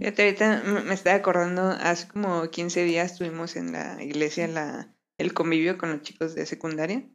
[0.00, 5.76] ahorita me estaba acordando, hace como 15 días estuvimos en la iglesia la, el convivio
[5.76, 7.06] con los chicos de secundaria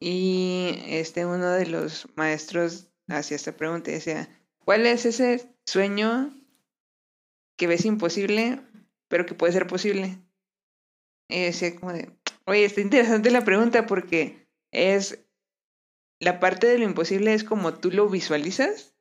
[0.00, 4.28] y este uno de los maestros hacía esta pregunta y decía,
[4.66, 6.37] ¿cuál es ese sueño
[7.58, 8.62] que ves imposible
[9.08, 10.18] pero que puede ser posible?
[11.28, 15.26] Y decía como de, Oye, está interesante la pregunta porque es
[16.18, 18.94] la parte de lo imposible es como tú lo visualizas,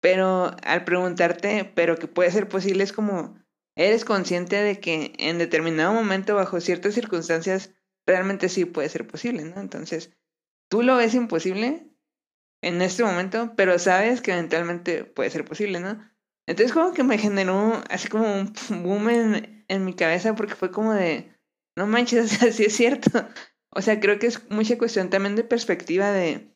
[0.00, 3.38] pero al preguntarte, pero que puede ser posible, es como
[3.76, 7.72] eres consciente de que en determinado momento, bajo ciertas circunstancias,
[8.04, 9.60] realmente sí puede ser posible, ¿no?
[9.60, 10.10] Entonces,
[10.68, 11.86] tú lo ves imposible
[12.62, 16.09] en este momento, pero sabes que eventualmente puede ser posible, ¿no?
[16.50, 20.72] Entonces, como que me generó así como un boom en, en mi cabeza porque fue
[20.72, 21.32] como de
[21.76, 23.24] no manches, así es cierto.
[23.70, 26.52] O sea, creo que es mucha cuestión también de perspectiva de,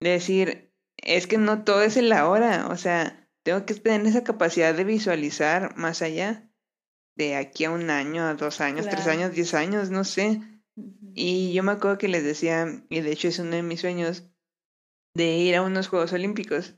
[0.00, 4.06] de decir, es que no todo es en la hora, o sea, tengo que tener
[4.06, 6.52] esa capacidad de visualizar más allá,
[7.16, 10.42] de aquí a un año, a dos años, tres años, diez años, no sé.
[11.14, 14.28] Y yo me acuerdo que les decía, y de hecho es uno de mis sueños,
[15.14, 16.77] de ir a unos Juegos Olímpicos.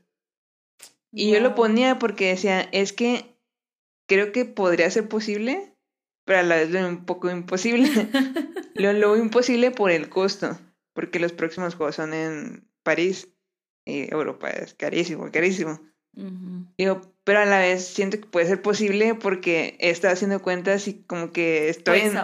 [1.11, 3.35] Y yo lo ponía porque decía, es que
[4.07, 5.75] creo que podría ser posible,
[6.25, 7.89] pero a la vez lo un poco imposible.
[8.75, 10.57] lo, lo imposible por el costo,
[10.93, 13.27] porque los próximos juegos son en París
[13.85, 15.79] y Europa es carísimo, carísimo.
[16.77, 20.87] Digo, pero a la vez siento que puede ser posible porque he estado haciendo cuentas
[20.89, 22.17] y como que estoy en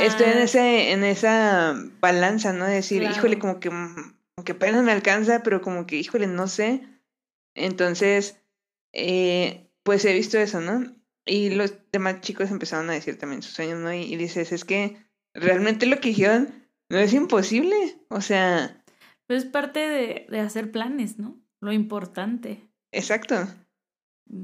[0.00, 2.64] estoy en ese en esa balanza, ¿no?
[2.64, 6.48] De decir, híjole, como que como que apenas me alcanza, pero como que híjole, no
[6.48, 6.82] sé.
[7.58, 8.40] Entonces,
[8.92, 10.94] eh, pues he visto eso, ¿no?
[11.26, 13.92] Y los demás chicos empezaron a decir también sus sueños, ¿no?
[13.92, 14.96] Y, dices, es que
[15.34, 17.76] realmente lo que dijeron no es imposible.
[18.08, 18.82] O sea.
[19.26, 21.38] Pues es parte de, de hacer planes, ¿no?
[21.60, 22.62] Lo importante.
[22.92, 23.46] Exacto.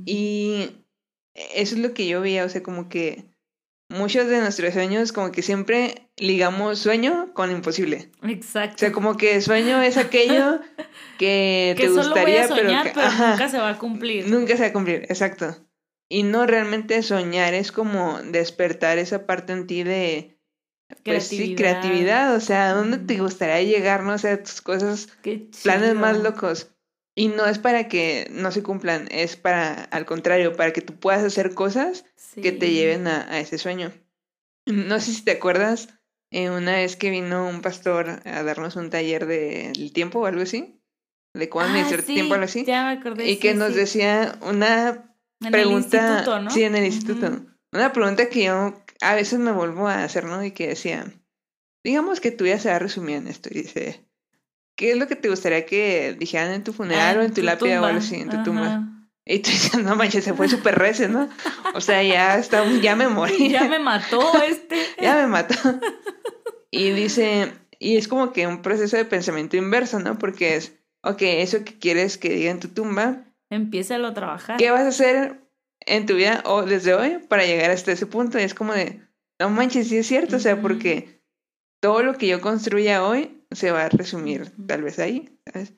[0.05, 0.71] Y
[1.35, 3.25] eso es lo que yo veía, o sea, como que
[3.89, 8.11] muchos de nuestros sueños, como que siempre ligamos sueño con imposible.
[8.23, 8.77] Exacto.
[8.77, 10.61] O sea, como que sueño es aquello
[11.19, 14.29] que, te gustaría, pero, nunca se va a cumplir.
[14.29, 15.57] Nunca se va a cumplir, exacto
[16.09, 20.39] y no realmente soñar, es como despertar esa parte en ti de
[21.03, 21.57] pues creatividad.
[21.57, 25.09] creatividad, o sea, ¿a dónde te gustaría llegar, no o sea, tus cosas,
[25.63, 26.71] planes más locos?
[27.17, 30.95] Y no es para que no se cumplan, es para, al contrario, para que tú
[30.99, 32.05] puedas hacer cosas
[32.41, 33.93] que te lleven a, a, ese sueño.
[34.67, 35.89] No sé si te acuerdas,
[36.35, 40.43] eh, una vez que vino un pastor a darnos un taller del tiempo o algo
[40.43, 40.81] así,
[41.33, 45.15] de cuándo ah, tiempo o algo así, ya me acordé, y que nos decía una
[45.41, 46.51] en pregunta, el instituto, ¿no?
[46.51, 47.47] Sí, en el instituto.
[47.73, 50.45] Una pregunta que yo a veces me vuelvo a hacer, ¿no?
[50.45, 51.07] Y que decía,
[51.85, 53.49] digamos que tu vida se va a resumir en esto.
[53.53, 54.05] Y dice,
[54.77, 57.43] ¿qué es lo que te gustaría que dijeran en tu funeral Ah, o en tu
[57.43, 58.94] tu lápida o algo así, en tu tumba?
[59.27, 61.31] Y tú dices, no manches, se fue súper recio, ¿no?
[61.75, 63.49] O sea, ya está, ya me morí.
[63.51, 64.77] Ya me mató este.
[65.01, 65.55] ya me mató.
[66.71, 70.19] Y dice, y es como que un proceso de pensamiento inverso, ¿no?
[70.19, 74.57] Porque es, ok, eso que quieres que diga en tu tumba, Empiézalo a trabajar.
[74.57, 75.41] ¿qué vas a hacer
[75.81, 78.39] en tu vida o desde hoy para llegar hasta ese punto?
[78.39, 79.01] Y es como de,
[79.39, 81.23] no manches, sí es cierto, o sea, porque
[81.81, 85.75] todo lo que yo construya hoy se va a resumir tal vez ahí, ¿sabes?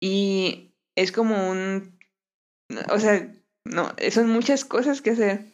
[0.00, 1.93] Y es como un,
[2.90, 3.32] o sea,
[3.64, 5.44] no, son muchas cosas que hacer.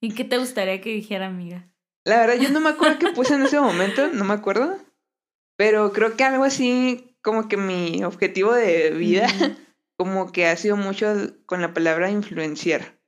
[0.00, 1.68] ¿Y qué te gustaría que dijera, amiga?
[2.04, 4.76] La verdad, yo no me acuerdo qué puse en ese momento, no me acuerdo.
[5.56, 9.26] Pero creo que algo así, como que mi objetivo de vida,
[9.96, 11.06] como que ha sido mucho
[11.46, 12.98] con la palabra influenciar.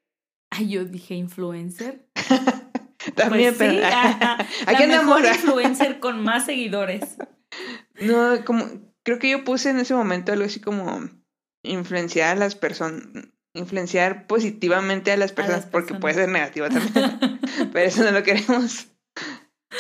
[0.51, 2.07] Ay, yo dije influencer.
[3.17, 3.87] También, Pues sí, pero.
[3.87, 4.47] ajá.
[4.67, 7.17] Aquí La mejor influencer con más seguidores.
[8.01, 8.67] No, como.
[9.03, 11.09] Creo que yo puse en ese momento algo así como
[11.63, 13.05] influenciar a las personas.
[13.55, 16.01] Influenciar positivamente a las personas, porque personas.
[16.01, 17.41] puede ser negativo también.
[17.73, 18.87] pero eso no lo queremos.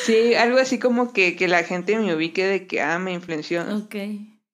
[0.04, 3.62] Sí, algo así como que, que la gente me ubique de que, ah, me influenció.
[3.76, 3.94] ok.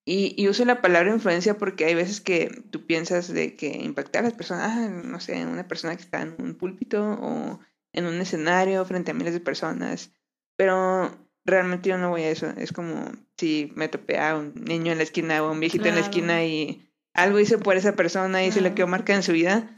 [0.04, 4.20] Y, y uso la palabra influencia porque hay veces que tú piensas de que impactar
[4.20, 7.60] a las personas, ah, no sé, una persona que está en un púlpito o
[7.92, 10.12] en un escenario frente a miles de personas,
[10.56, 11.14] pero
[11.44, 12.48] realmente yo no voy a eso.
[12.56, 15.88] Es como si me topé a un niño en la esquina o a un viejito
[15.88, 16.87] en la esquina y
[17.18, 18.74] algo hice por esa persona le Claro.
[18.74, 19.74] quedó marca en su vida.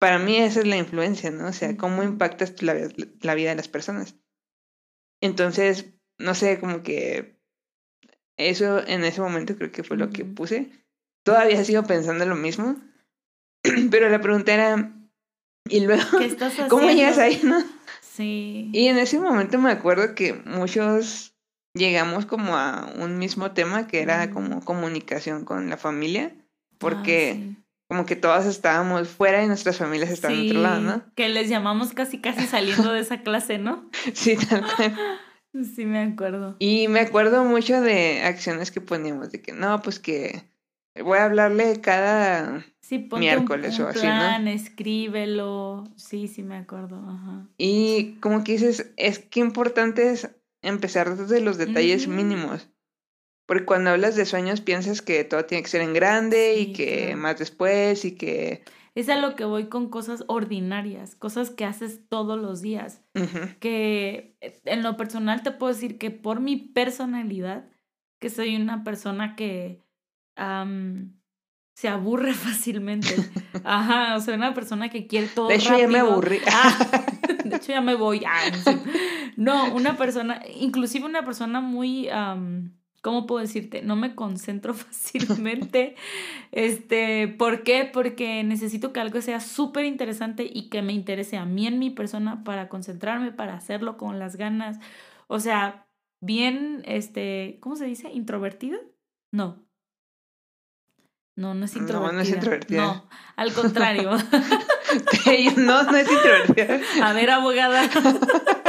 [0.00, 1.46] Para mí esa es la influencia, ¿no?
[1.46, 2.74] O sea, cómo impactas la,
[3.20, 4.16] la vida de las personas.
[5.20, 5.86] Entonces,
[6.18, 7.40] no sé, como que
[8.36, 10.70] eso en ese momento creo que fue lo que puse.
[11.24, 12.76] Todavía sigo pensando lo mismo,
[13.92, 14.92] pero la pregunta era,
[15.68, 17.62] ¿y luego ¿Qué estás cómo llegas ahí, no?
[18.00, 18.70] Sí.
[18.72, 21.36] Y en ese momento me acuerdo que muchos
[21.74, 26.34] llegamos como a un mismo tema que era como comunicación con la familia,
[26.82, 27.56] Ah, porque sí.
[27.88, 31.14] como que todas estábamos fuera y nuestras familias estaban en otro lado, Sí, ¿no?
[31.14, 33.88] Que les llamamos casi casi saliendo de esa clase, ¿no?
[34.14, 34.96] Sí, tal cual.
[35.76, 36.56] Sí, me acuerdo.
[36.60, 40.44] Y me acuerdo mucho de acciones que poníamos, de que no, pues que
[41.04, 42.64] voy a hablarle cada...
[42.80, 44.02] Sí, ponte un- miércoles un, o así, ¿no?
[44.18, 45.84] plan, escríbelo.
[45.96, 46.96] Sí, sí me acuerdo.
[47.06, 47.46] Ajá.
[47.58, 50.30] Y como que dices, es que importante es
[50.62, 52.68] empezar desde los detalles mínimos.
[53.52, 56.72] Porque cuando hablas de sueños piensas que todo tiene que ser en grande Sí, y
[56.72, 57.18] que claro.
[57.18, 58.64] más después y que...
[58.94, 63.02] Es a lo que voy con cosas ordinarias, cosas que haces todos los días.
[63.60, 67.68] Que en lo personal te puedo decir que por mi personalidad,
[68.22, 69.82] que soy una persona que
[70.34, 71.20] am,
[71.74, 73.14] se aburre fácilmente.
[73.64, 76.38] Ajá, o sea, una persona que quiere todo De hecho, ya me aburrí.
[76.50, 77.04] Ah,
[77.44, 78.22] de hecho, ya me voy.
[78.26, 78.50] Ah,
[79.36, 82.08] no, una persona, inclusive una persona muy,
[83.02, 83.82] ¿cómo puedo decirte?
[83.82, 85.96] No me concentro fácilmente.
[86.52, 87.90] Este, ¿por qué?
[87.92, 91.90] Porque necesito que algo sea súper interesante y que me interese a mí en mi
[91.90, 94.78] persona para concentrarme, para hacerlo con las ganas.
[95.26, 95.86] O sea,
[96.22, 98.10] bien, este, ¿cómo se dice?
[98.12, 98.78] ¿Introvertida?
[99.32, 99.62] No.
[101.34, 102.12] No, no es No, introvertida.
[102.14, 102.82] no es introvertida.
[102.82, 104.10] No, al contrario.
[105.56, 106.80] no, no es introvertida.
[107.02, 107.88] A ver, abogada.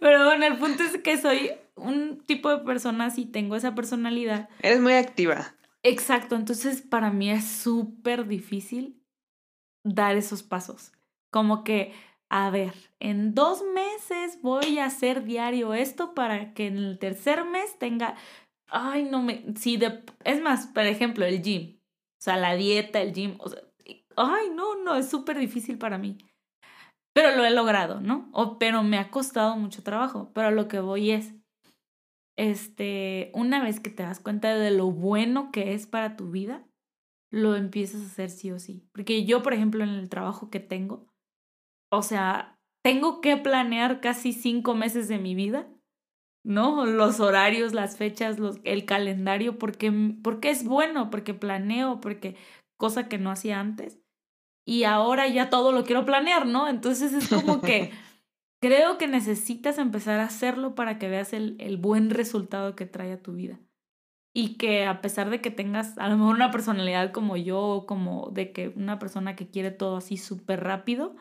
[0.00, 4.48] Pero bueno, el punto es que soy un tipo de persona así, tengo esa personalidad.
[4.62, 5.54] Eres muy activa.
[5.82, 9.00] Exacto, entonces para mí es súper difícil
[9.84, 10.92] dar esos pasos.
[11.30, 11.92] Como que,
[12.28, 17.44] a ver, en dos meses voy a hacer diario esto para que en el tercer
[17.44, 18.16] mes tenga...
[18.70, 19.44] Ay, no me...
[19.56, 20.02] Sí, de...
[20.24, 21.78] es más, por ejemplo, el gym.
[22.18, 23.36] O sea, la dieta, el gym.
[23.38, 23.62] O sea,
[24.16, 26.18] ay, no, no, es súper difícil para mí.
[27.18, 28.28] Pero lo he logrado, ¿no?
[28.32, 30.30] O, pero me ha costado mucho trabajo.
[30.34, 31.34] Pero lo que voy es,
[32.36, 36.64] este, una vez que te das cuenta de lo bueno que es para tu vida,
[37.32, 38.88] lo empiezas a hacer sí o sí.
[38.92, 41.12] Porque yo, por ejemplo, en el trabajo que tengo,
[41.90, 45.68] o sea, tengo que planear casi cinco meses de mi vida,
[46.44, 46.86] ¿no?
[46.86, 49.90] Los horarios, las fechas, el calendario, porque,
[50.22, 52.36] porque es bueno, porque planeo, porque
[52.76, 53.98] cosa que no hacía antes.
[54.68, 56.68] Y ahora ya todo lo quiero planear, ¿no?
[56.68, 57.90] Entonces es como que
[58.60, 63.12] creo que necesitas empezar a hacerlo para que veas el, el buen resultado que trae
[63.14, 63.58] a tu vida.
[64.34, 67.86] Y que a pesar de que tengas a lo mejor una personalidad como yo, o
[67.86, 71.16] como de que una persona que quiere todo así súper rápido,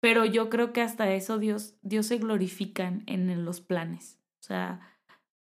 [0.00, 4.20] pero yo creo que hasta eso Dios, Dios se glorifica en, en los planes.
[4.40, 4.80] O sea,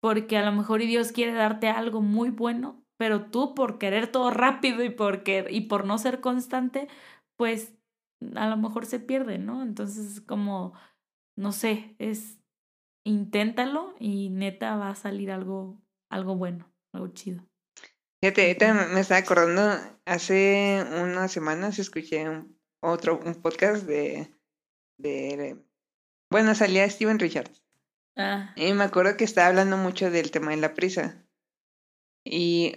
[0.02, 4.32] porque a lo mejor Dios quiere darte algo muy bueno, pero tú por querer todo
[4.32, 6.88] rápido y por, quer- y por no ser constante,
[7.38, 7.74] pues
[8.36, 9.62] a lo mejor se pierde, ¿no?
[9.62, 10.74] Entonces, como,
[11.36, 12.40] no sé, es
[13.04, 16.72] inténtalo y neta va a salir algo, algo bueno.
[16.92, 17.46] algo chido.
[18.22, 24.32] Fíjate, ahorita me estaba acordando, hace unas semanas escuché un, otro, un podcast de,
[24.98, 25.64] de,
[26.32, 27.64] bueno, salía Steven Richards.
[28.16, 31.24] Ah, Y me acuerdo que estaba hablando mucho del tema de la prisa.
[32.24, 32.74] Y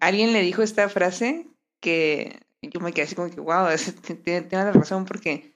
[0.00, 1.48] alguien le dijo esta frase
[1.80, 3.68] que yo me quedé así como que, wow,
[4.02, 5.54] tiene, tiene la razón porque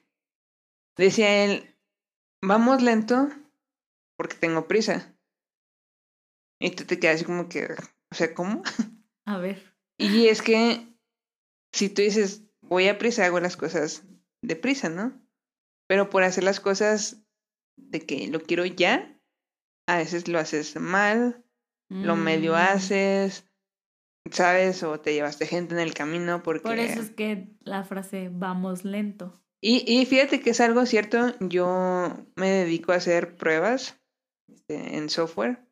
[0.97, 1.75] decía él,
[2.41, 3.29] vamos lento
[4.17, 5.15] porque tengo prisa.
[6.59, 7.65] Y tú te quedas así como que,
[8.11, 8.63] o sea, ¿cómo?
[9.25, 9.73] a ver.
[9.97, 10.87] Y es que
[11.73, 14.03] si tú dices, voy a prisa, hago las cosas
[14.41, 15.19] deprisa, ¿no?
[15.87, 17.23] Pero por hacer las cosas
[17.75, 19.19] de que lo quiero ya,
[19.87, 21.43] a veces lo haces mal,
[21.89, 23.45] lo medio Mm, haces,
[24.31, 24.83] ¿sabes?
[24.83, 26.63] O te llevaste gente en el camino porque...
[26.63, 29.39] Por eso es que la frase vamos lento.
[29.61, 33.97] Y, y fíjate que es algo cierto, yo me dedico a hacer pruebas
[34.53, 35.65] este, en software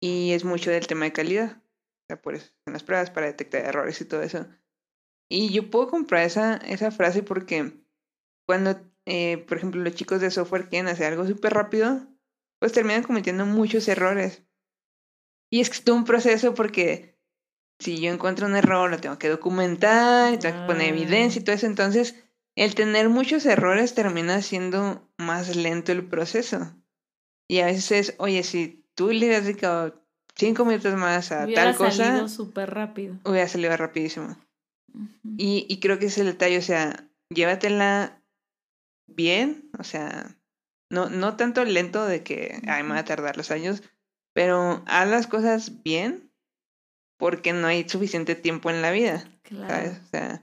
[0.00, 1.56] y es mucho del tema de calidad.
[1.56, 4.46] O sea, por eso en las pruebas para detectar errores y todo eso.
[5.30, 7.82] Y yo puedo comprar esa, esa frase porque
[8.46, 12.06] cuando, eh, por ejemplo, los chicos de software quieren hacer algo súper rápido,
[12.58, 14.42] pues terminan cometiendo muchos errores.
[15.50, 17.17] Y es que es todo un proceso porque
[17.78, 20.96] si yo encuentro un error, lo tengo que documentar, tengo que poner Ah.
[20.96, 21.66] evidencia y todo eso.
[21.66, 22.16] Entonces,
[22.56, 26.74] el tener muchos errores termina siendo más lento el proceso.
[27.48, 30.04] Y a veces es, oye, si tú le hubieras dedicado
[30.34, 33.14] cinco minutos más a Hubiera tal cosa, salido súper rápido.
[33.24, 34.36] hubiera salido rapidísimo.
[35.36, 38.20] Y, y creo que ese es el detalle, o sea, llévatela
[39.06, 40.34] bien, o sea,
[40.90, 43.82] no, no tanto lento de que, ay, me va a tardar los años,
[44.34, 46.27] pero haz las cosas bien
[47.18, 49.68] porque no hay suficiente tiempo en la vida, Claro.
[49.68, 50.00] ¿sabes?
[50.00, 50.42] O sea,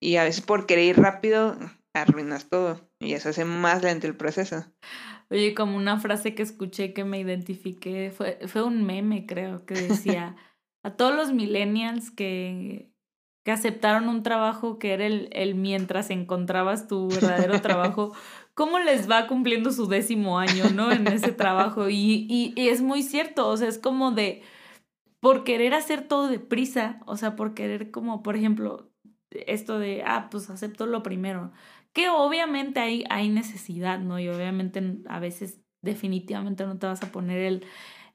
[0.00, 1.56] y a veces por querer ir rápido,
[1.94, 4.66] arruinas todo y eso hace más lento el proceso.
[5.30, 9.74] Oye, como una frase que escuché que me identifiqué, fue, fue un meme, creo, que
[9.74, 10.36] decía
[10.82, 12.90] a todos los millennials que,
[13.44, 18.14] que aceptaron un trabajo que era el, el mientras encontrabas tu verdadero trabajo,
[18.54, 20.92] ¿cómo les va cumpliendo su décimo año, no?
[20.92, 21.88] En ese trabajo.
[21.88, 24.42] Y, y, y es muy cierto, o sea, es como de,
[25.24, 28.90] por querer hacer todo deprisa, o sea, por querer como, por ejemplo,
[29.30, 31.52] esto de, ah, pues acepto lo primero
[31.94, 34.18] que obviamente hay, hay necesidad, ¿no?
[34.20, 37.66] Y obviamente a veces definitivamente no te vas a poner el,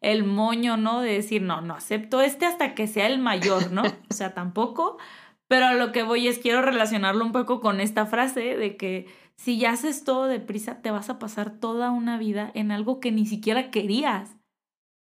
[0.01, 1.01] el moño, ¿no?
[1.01, 3.81] De decir, no, no acepto este hasta que sea el mayor, ¿no?
[4.11, 4.99] O sea, tampoco.
[5.47, 9.07] Pero a lo que voy es, quiero relacionarlo un poco con esta frase de que
[9.35, 13.11] si ya haces todo deprisa, te vas a pasar toda una vida en algo que
[13.11, 14.37] ni siquiera querías.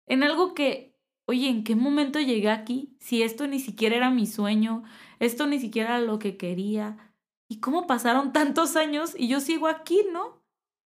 [0.08, 0.85] En algo que,
[1.26, 2.96] oye, ¿en qué momento llegué aquí?
[3.00, 4.84] Si esto ni siquiera era mi sueño,
[5.18, 7.12] esto ni siquiera era lo que quería.
[7.48, 10.42] ¿Y cómo pasaron tantos años y yo sigo aquí, no?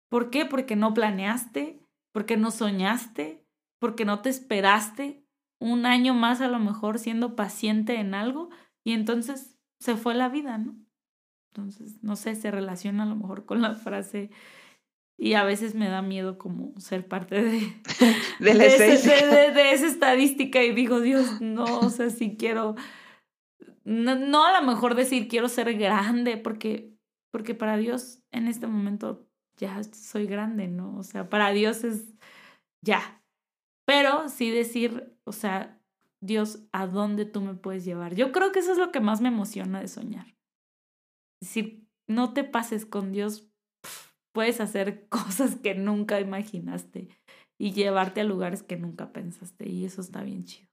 [0.10, 0.46] ¿Por qué?
[0.46, 1.80] Porque no planeaste,
[2.12, 3.46] porque no soñaste,
[3.80, 5.24] porque no te esperaste
[5.60, 8.50] un año más a lo mejor siendo paciente en algo
[8.84, 10.76] y entonces se fue la vida, ¿no?
[11.52, 14.32] Entonces, no sé, se relaciona a lo mejor con la frase
[15.22, 17.60] y a veces me da miedo como ser parte de,
[18.40, 22.76] De la de, ese- de- esa estadística y digo, Dios, no, o sea, si quiero,
[23.84, 26.94] no, no a lo mejor decir quiero ser grande, porque,
[27.32, 30.98] porque para Dios en este momento ya soy grande, ¿no?
[30.98, 32.16] O sea, para Dios es
[32.84, 33.22] ya.
[33.86, 35.80] Pero sí decir, o sea,
[36.22, 38.16] Dios, ¿a dónde tú me puedes llevar?
[38.16, 40.28] Yo creo que eso es lo que más me emociona de soñar.
[41.42, 43.51] Es decir, no te pases con Dios,
[44.34, 47.08] puedes hacer cosas que nunca imaginaste
[47.60, 50.68] y llevarte a lugares que nunca pensaste y eso está bien chido.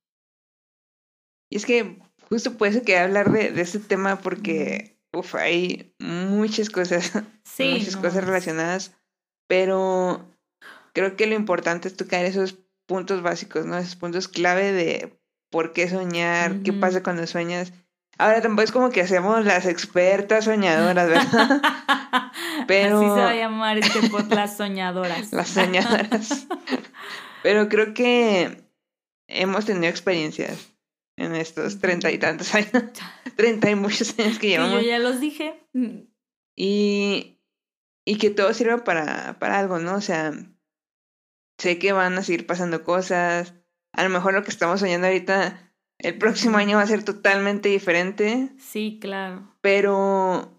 [1.50, 1.98] Y es que
[2.28, 7.12] justo por eso quería hablar de, de este tema porque, uf, hay muchas cosas
[7.44, 8.94] Sí, muchas no, cosas relacionadas,
[9.48, 10.30] pero
[10.92, 13.78] creo que lo importante es tocar esos puntos básicos, ¿no?
[13.78, 15.18] Esos puntos clave de
[15.50, 17.72] por qué soñar, qué pasa cuando sueñas.
[18.18, 21.62] Ahora tampoco es como que hacemos las expertas soñadoras, ¿verdad?
[22.66, 25.32] Pero- Así se va a llamar este podcast, las soñadoras.
[25.32, 26.46] las soñadoras.
[27.42, 28.64] Pero creo que
[29.28, 30.68] hemos tenido experiencias
[31.16, 32.72] en estos treinta y tantos años,
[33.36, 34.84] treinta y muchos años que Que yo llevamos.
[34.84, 35.64] ya los dije.
[36.56, 37.40] Y,
[38.04, 39.94] y que todo sirva para, para algo, ¿no?
[39.94, 40.32] O sea,
[41.58, 43.54] sé que van a seguir pasando cosas.
[43.92, 45.67] A lo mejor lo que estamos soñando ahorita,
[45.98, 49.42] el próximo año va a ser totalmente diferente, Sí, claro.
[49.60, 50.52] pero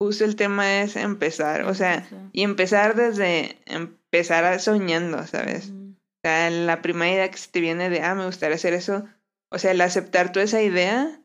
[0.00, 5.70] justo el tema es empezar, o sea, y empezar desde empezar soñando, ¿sabes?
[5.70, 9.04] O sea, la primera idea que se te viene de, ah, me gustaría hacer eso,
[9.50, 11.20] o sea, el aceptar toda esa idea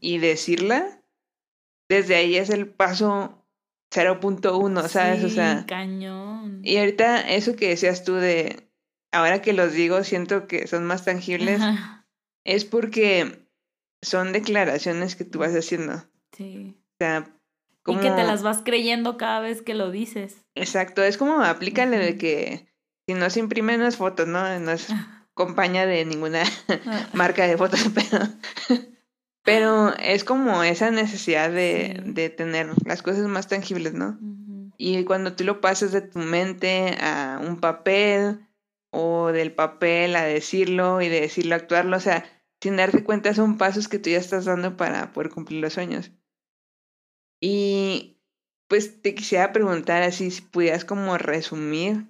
[0.00, 1.00] y decirla,
[1.90, 3.44] desde ahí es el paso
[3.94, 5.24] 0.1, ¿sabes?
[5.24, 6.60] o sea, cañón.
[6.64, 8.68] y ahorita eso que decías tú de
[9.12, 11.60] ahora que los digo siento que son más tangibles,
[12.46, 13.46] es porque
[14.00, 16.04] son declaraciones que tú vas haciendo.
[16.32, 16.76] Sí.
[16.92, 17.36] O sea,
[17.88, 20.44] y que te las vas creyendo cada vez que lo dices.
[20.54, 22.68] Exacto, es como aplícale de que
[23.06, 24.58] si no se imprime no es foto, ¿no?
[24.58, 24.88] No es
[25.34, 26.42] compañía de ninguna
[27.12, 28.24] marca de fotos, pero,
[29.42, 34.18] pero es como esa necesidad de, de tener las cosas más tangibles, ¿no?
[34.78, 38.46] Y cuando tú lo pasas de tu mente a un papel
[38.90, 42.24] o del papel a decirlo y de decirlo a actuarlo, o sea,
[42.66, 46.10] sin darte cuenta son pasos que tú ya estás dando para poder cumplir los sueños.
[47.40, 48.18] Y
[48.66, 52.08] pues te quisiera preguntar así si pudieras como resumir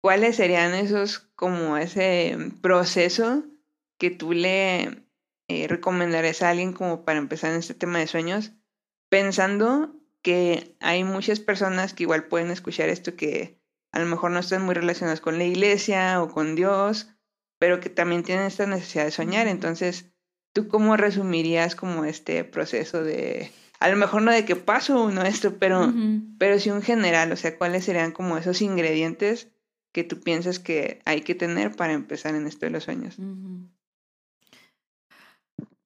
[0.00, 3.44] cuáles serían esos como ese proceso
[3.96, 5.04] que tú le
[5.46, 8.50] eh, recomendarías a alguien como para empezar en este tema de sueños,
[9.08, 13.60] pensando que hay muchas personas que igual pueden escuchar esto que
[13.92, 17.14] a lo mejor no están muy relacionadas con la iglesia o con Dios,
[17.58, 19.46] pero que también tienen esta necesidad de soñar.
[19.46, 20.10] Entonces,
[20.52, 23.50] ¿tú cómo resumirías como este proceso de
[23.80, 25.92] a lo mejor no de qué paso uno esto, pero,
[26.38, 29.48] pero sí un general, o sea, cuáles serían como esos ingredientes
[29.92, 33.16] que tú piensas que hay que tener para empezar en esto de los sueños.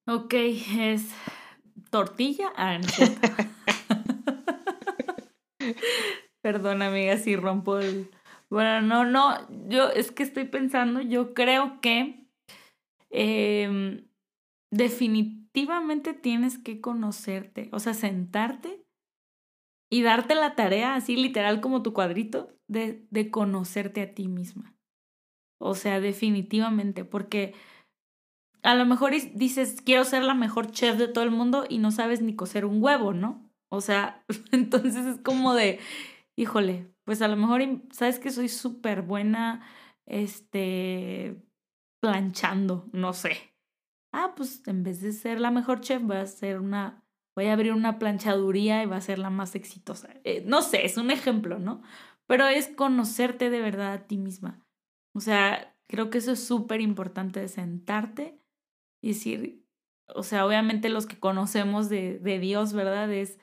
[0.07, 1.03] Ok, es
[1.91, 2.51] tortilla.
[2.55, 2.79] Ah,
[6.41, 8.09] Perdón, amiga, si rompo el.
[8.53, 12.27] Bueno, no, no, yo es que estoy pensando, yo creo que
[13.09, 14.05] eh,
[14.71, 18.85] definitivamente tienes que conocerte, o sea, sentarte
[19.89, 24.75] y darte la tarea, así literal como tu cuadrito, de, de conocerte a ti misma.
[25.59, 27.55] O sea, definitivamente, porque
[28.61, 31.89] a lo mejor dices, quiero ser la mejor chef de todo el mundo y no
[31.89, 33.49] sabes ni coser un huevo, ¿no?
[33.69, 35.79] O sea, entonces es como de,
[36.35, 39.65] híjole, pues a lo mejor sabes que soy súper buena,
[40.05, 41.41] este,
[42.01, 43.53] planchando, no sé
[44.13, 47.03] ah, pues en vez de ser la mejor chef, voy a ser una,
[47.35, 50.15] voy a abrir una planchaduría y va a ser la más exitosa.
[50.23, 51.81] Eh, no sé, es un ejemplo, ¿no?
[52.27, 54.65] Pero es conocerte de verdad a ti misma.
[55.13, 58.39] O sea, creo que eso es súper importante sentarte
[59.01, 59.65] y decir,
[60.07, 63.11] o sea, obviamente los que conocemos de, de Dios, ¿verdad?
[63.11, 63.39] Es,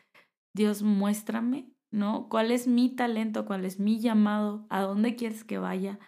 [0.54, 2.28] Dios, muéstrame, ¿no?
[2.28, 3.46] ¿Cuál es mi talento?
[3.46, 4.66] ¿Cuál es mi llamado?
[4.70, 5.98] ¿A dónde quieres que vaya?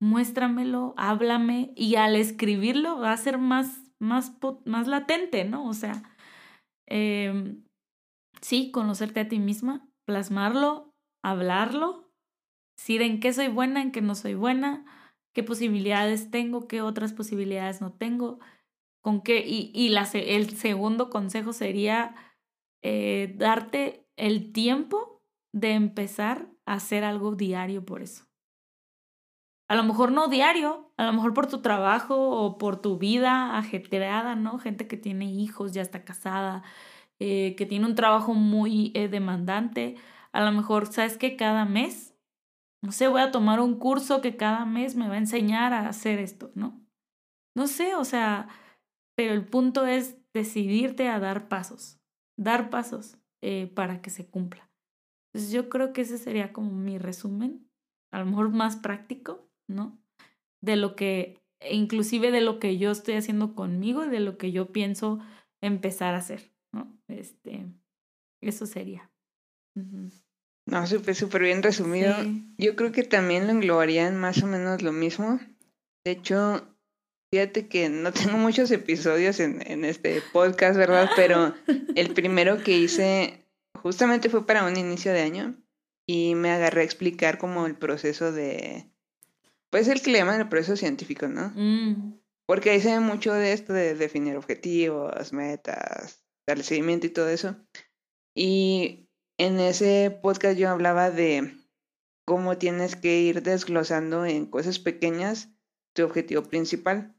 [0.00, 4.32] Muéstramelo, háblame y al escribirlo va a ser más más,
[4.64, 5.68] más latente, ¿no?
[5.68, 6.02] O sea,
[6.86, 7.56] eh,
[8.40, 12.12] sí, conocerte a ti misma, plasmarlo, hablarlo,
[12.76, 14.84] decir en qué soy buena, en qué no soy buena,
[15.34, 18.38] qué posibilidades tengo, qué otras posibilidades no tengo,
[19.02, 22.14] con qué, y, y el segundo consejo sería
[22.82, 25.13] eh, darte el tiempo
[25.54, 28.24] de empezar a hacer algo diario por eso.
[29.68, 33.56] A lo mejor no diario, a lo mejor por tu trabajo o por tu vida
[33.56, 34.58] ajetreada, ¿no?
[34.58, 36.64] Gente que tiene hijos, ya está casada,
[37.20, 39.94] eh, que tiene un trabajo muy eh, demandante.
[40.32, 42.14] A lo mejor, ¿sabes que Cada mes,
[42.82, 45.88] no sé, voy a tomar un curso que cada mes me va a enseñar a
[45.88, 46.84] hacer esto, ¿no?
[47.56, 48.48] No sé, o sea,
[49.16, 52.00] pero el punto es decidirte a dar pasos,
[52.36, 54.68] dar pasos eh, para que se cumpla.
[55.34, 57.68] Entonces yo creo que ese sería como mi resumen,
[58.12, 59.98] a lo mejor más práctico, ¿no?
[60.62, 64.52] De lo que, inclusive de lo que yo estoy haciendo conmigo y de lo que
[64.52, 65.18] yo pienso
[65.60, 66.96] empezar a hacer, ¿no?
[67.08, 67.66] Este,
[68.40, 69.10] eso sería.
[70.66, 72.14] No, súper, súper bien resumido.
[72.56, 75.40] Yo creo que también lo englobarían más o menos lo mismo.
[76.04, 76.64] De hecho,
[77.32, 81.10] fíjate que no tengo muchos episodios en, en este podcast, ¿verdad?
[81.16, 81.54] Pero
[81.96, 83.43] el primero que hice
[83.84, 85.54] justamente fue para un inicio de año
[86.06, 88.90] y me agarré a explicar como el proceso de
[89.68, 91.52] pues el que le llaman el proceso científico, ¿no?
[91.54, 92.18] Mm.
[92.46, 97.28] Porque ahí se ve mucho de esto de definir objetivos, metas, darle seguimiento y todo
[97.28, 97.56] eso.
[98.34, 101.54] Y en ese podcast yo hablaba de
[102.24, 105.50] cómo tienes que ir desglosando en cosas pequeñas
[105.92, 107.14] tu objetivo principal.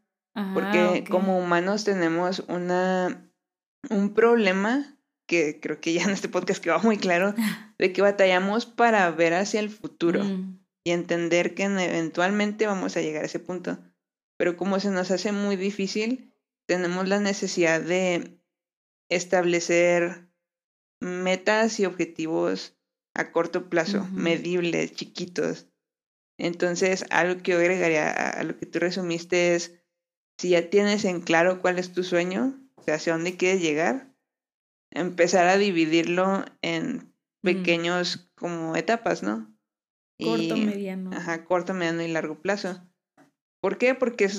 [0.53, 3.31] Porque como humanos tenemos una
[3.89, 4.94] un problema
[5.25, 7.33] que creo que ya en este podcast quedó muy claro,
[7.77, 10.23] de que batallamos para ver hacia el futuro.
[10.23, 13.79] Mm y entender que eventualmente vamos a llegar a ese punto.
[14.37, 16.31] Pero como se nos hace muy difícil,
[16.67, 18.39] tenemos la necesidad de
[19.09, 20.29] establecer
[21.01, 22.77] metas y objetivos
[23.15, 25.67] a corto plazo, medibles, chiquitos.
[26.37, 29.73] Entonces, algo que yo agregaría a, lo que tú resumiste es,
[30.37, 34.13] si ya tienes en claro cuál es tu sueño, o sea, hacia dónde quieres llegar,
[34.95, 37.11] empezar a dividirlo en mm.
[37.43, 39.53] pequeños como etapas, ¿no?
[40.19, 41.11] Corto, mediano.
[41.13, 42.81] Ajá, corto, mediano y largo plazo.
[43.61, 43.93] ¿Por qué?
[43.93, 44.29] Porque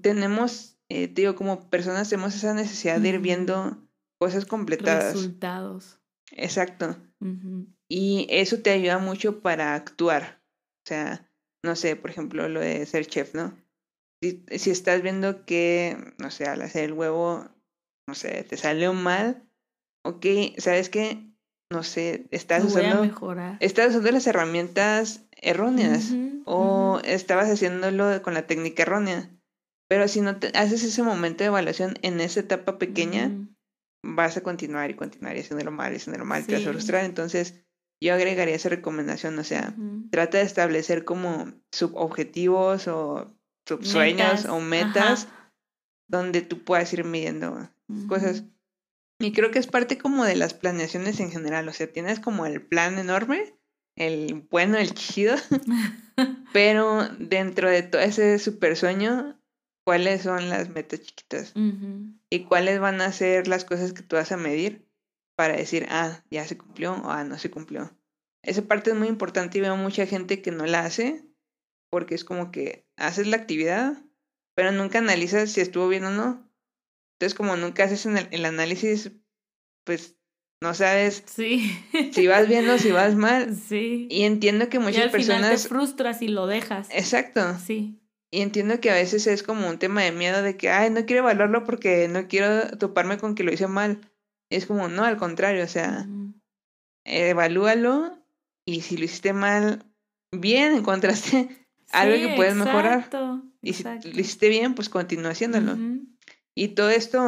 [0.00, 3.88] tenemos, eh, digo, como personas tenemos esa necesidad de ir viendo
[4.20, 5.14] cosas completadas.
[5.14, 6.00] Resultados.
[6.32, 6.96] Exacto.
[7.88, 10.42] Y eso te ayuda mucho para actuar.
[10.84, 11.30] O sea,
[11.64, 13.56] no sé, por ejemplo, lo de ser chef, ¿no?
[14.22, 17.48] Si, si estás viendo que, no sé, al hacer el huevo,
[18.08, 19.48] no sé, te salió mal,
[20.04, 20.26] ok,
[20.58, 21.26] ¿sabes qué?
[21.72, 23.02] No sé, estás usando.
[23.60, 26.10] Estás usando las herramientas erróneas.
[26.46, 29.30] o estabas haciéndolo con la técnica errónea.
[29.88, 33.30] Pero si no te haces ese momento de evaluación en esa etapa pequeña,
[34.02, 37.04] vas a continuar y continuar y haciéndolo mal y haciéndolo mal, te vas a frustrar.
[37.04, 37.54] Entonces,
[38.02, 39.74] yo agregaría esa recomendación, o sea,
[40.10, 43.34] trata de establecer como subobjetivos o
[43.66, 45.28] subsueños o metas
[46.08, 47.70] donde tú puedas ir midiendo
[48.08, 48.44] cosas.
[49.18, 52.46] Y creo que es parte como de las planeaciones en general, o sea, tienes como
[52.46, 53.54] el plan enorme,
[53.96, 55.36] el bueno, el chido,
[56.52, 59.40] pero dentro de todo ese super sueño,
[59.84, 61.52] ¿cuáles son las metas chiquitas?
[62.30, 64.88] Y cuáles van a ser las cosas que tú vas a medir
[65.36, 67.96] para decir, ah, ya se cumplió o ah, no se cumplió.
[68.42, 71.24] Esa parte es muy importante y veo mucha gente que no la hace
[71.90, 74.02] porque es como que haces la actividad,
[74.54, 76.50] pero nunca analizas si estuvo bien o no.
[77.14, 79.12] Entonces, como nunca haces el, el análisis,
[79.84, 80.16] pues
[80.60, 81.78] no sabes sí.
[82.12, 83.54] si vas bien o si vas mal.
[83.68, 84.08] Sí.
[84.10, 85.40] Y entiendo que muchas y al personas.
[85.40, 86.88] Final te frustras y lo dejas.
[86.90, 87.58] Exacto.
[87.64, 88.00] Sí.
[88.30, 91.06] Y entiendo que a veces es como un tema de miedo de que, ay, no
[91.06, 94.00] quiero evaluarlo porque no quiero toparme con que lo hice mal.
[94.50, 96.06] es como, no, al contrario, o sea,
[97.04, 98.18] evalúalo
[98.66, 99.84] y si lo hiciste mal,
[100.32, 101.48] bien, encontraste
[101.92, 103.08] algo que puedes mejorar.
[103.62, 105.76] Y si lo hiciste bien, pues continúa haciéndolo.
[106.54, 107.20] Y todo esto,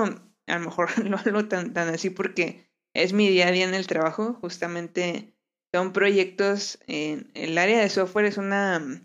[0.47, 3.75] a lo mejor lo hablo tan, tan así porque es mi día a día en
[3.75, 4.35] el trabajo.
[4.41, 5.35] Justamente
[5.73, 9.03] son proyectos en el área de software, es una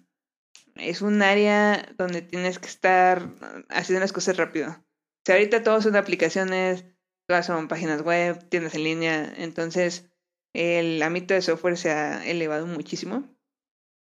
[0.76, 3.30] es un área donde tienes que estar
[3.70, 4.84] haciendo las cosas rápido.
[5.28, 6.86] O ahorita todos son aplicaciones,
[7.28, 10.10] todas son páginas web, tiendas en línea, entonces
[10.54, 13.30] el ámbito de software se ha elevado muchísimo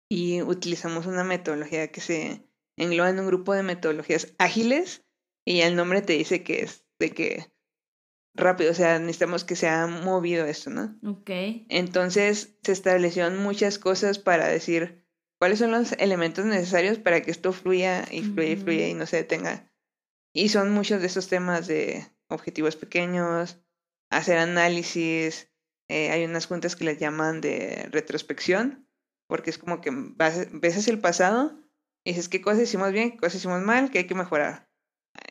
[0.09, 2.43] y utilizamos una metodología que se
[2.77, 5.05] engloba en un grupo de metodologías ágiles
[5.45, 7.51] y el nombre te dice que es de que
[8.33, 10.97] rápido, o sea, necesitamos que se ha movido esto, ¿no?
[11.05, 11.29] Ok.
[11.69, 15.05] Entonces se establecieron muchas cosas para decir
[15.39, 19.05] cuáles son los elementos necesarios para que esto fluya y fluya y fluya y no
[19.05, 19.71] se detenga.
[20.33, 23.57] Y son muchos de esos temas de objetivos pequeños,
[24.09, 25.49] hacer análisis,
[25.89, 28.87] eh, hay unas juntas que les llaman de retrospección,
[29.27, 31.59] porque es como que ves hacia el pasado
[32.05, 34.70] y dices qué cosas hicimos bien, qué cosas hicimos mal, qué hay que mejorar.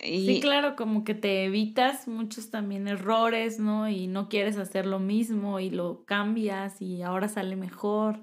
[0.02, 0.26] Y...
[0.26, 3.88] Sí, claro, como que te evitas muchos también errores, ¿no?
[3.88, 8.22] Y no quieres hacer lo mismo y lo cambias y ahora sale mejor.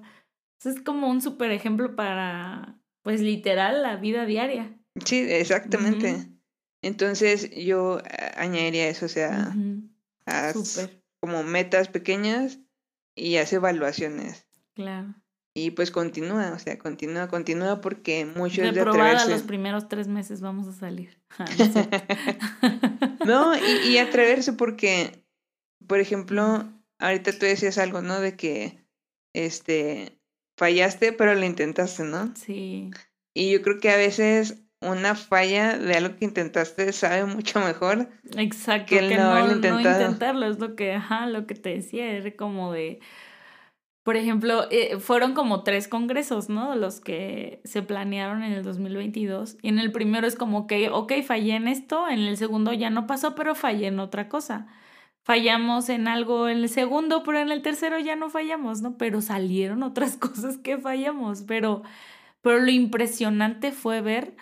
[0.64, 4.76] es como un súper ejemplo para, pues literal, la vida diaria.
[5.04, 6.28] Sí, exactamente.
[6.82, 8.00] Entonces yo
[8.36, 9.54] añadiría eso, o sea,
[11.20, 12.60] como metas pequeñas
[13.14, 14.46] y hace evaluaciones.
[14.74, 15.14] Claro.
[15.60, 19.28] Y pues continúa, o sea, continúa, continúa porque mucho de es de atreverse.
[19.28, 21.18] los primeros tres meses vamos a salir.
[21.38, 21.44] Ah,
[23.26, 25.24] no, y, y, atreverse porque,
[25.86, 26.64] por ejemplo,
[26.98, 28.20] ahorita tú decías algo, ¿no?
[28.20, 28.78] De que,
[29.34, 30.18] este,
[30.56, 32.32] fallaste, pero lo intentaste, ¿no?
[32.36, 32.90] Sí.
[33.34, 38.08] Y yo creo que a veces una falla de algo que intentaste sabe mucho mejor
[38.36, 42.72] Exacto, que el no, intentarlo es lo que, ajá, lo que te decía, era como
[42.72, 43.00] de,
[44.08, 46.74] por ejemplo, eh, fueron como tres congresos, ¿no?
[46.74, 51.12] Los que se planearon en el 2022 y en el primero es como que, ok,
[51.22, 54.66] fallé en esto, en el segundo ya no pasó, pero fallé en otra cosa.
[55.24, 58.96] Fallamos en algo en el segundo, pero en el tercero ya no fallamos, ¿no?
[58.96, 61.82] Pero salieron otras cosas que fallamos, pero,
[62.40, 64.36] pero lo impresionante fue ver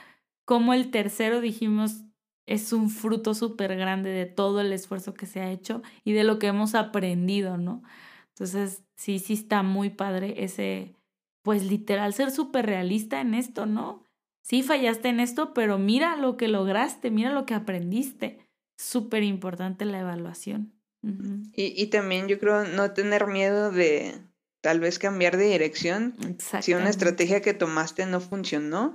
[0.44, 2.04] como el tercero dijimos
[2.46, 6.22] es un fruto súper grande de todo el esfuerzo que se ha hecho y de
[6.22, 7.82] lo que hemos aprendido, ¿no?
[8.28, 10.94] Entonces, sí, sí está muy padre ese,
[11.42, 14.04] pues literal, ser súper realista en esto, ¿no?
[14.42, 18.46] Sí fallaste en esto, pero mira lo que lograste, mira lo que aprendiste.
[18.78, 20.72] Súper importante la evaluación.
[21.02, 24.20] y, y también yo creo no tener miedo de
[24.66, 26.16] tal vez cambiar de dirección.
[26.60, 28.92] Si una estrategia que tomaste no funcionó,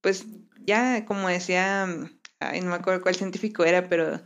[0.00, 0.26] pues
[0.64, 1.86] ya como decía,
[2.40, 4.22] ay, no me acuerdo cuál científico era, pero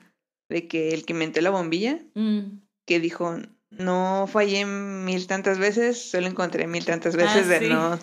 [0.48, 2.60] de que el que inventó la bombilla, mm.
[2.86, 3.36] que dijo,
[3.70, 7.98] no fallé mil tantas veces, solo encontré mil tantas veces ah, de no...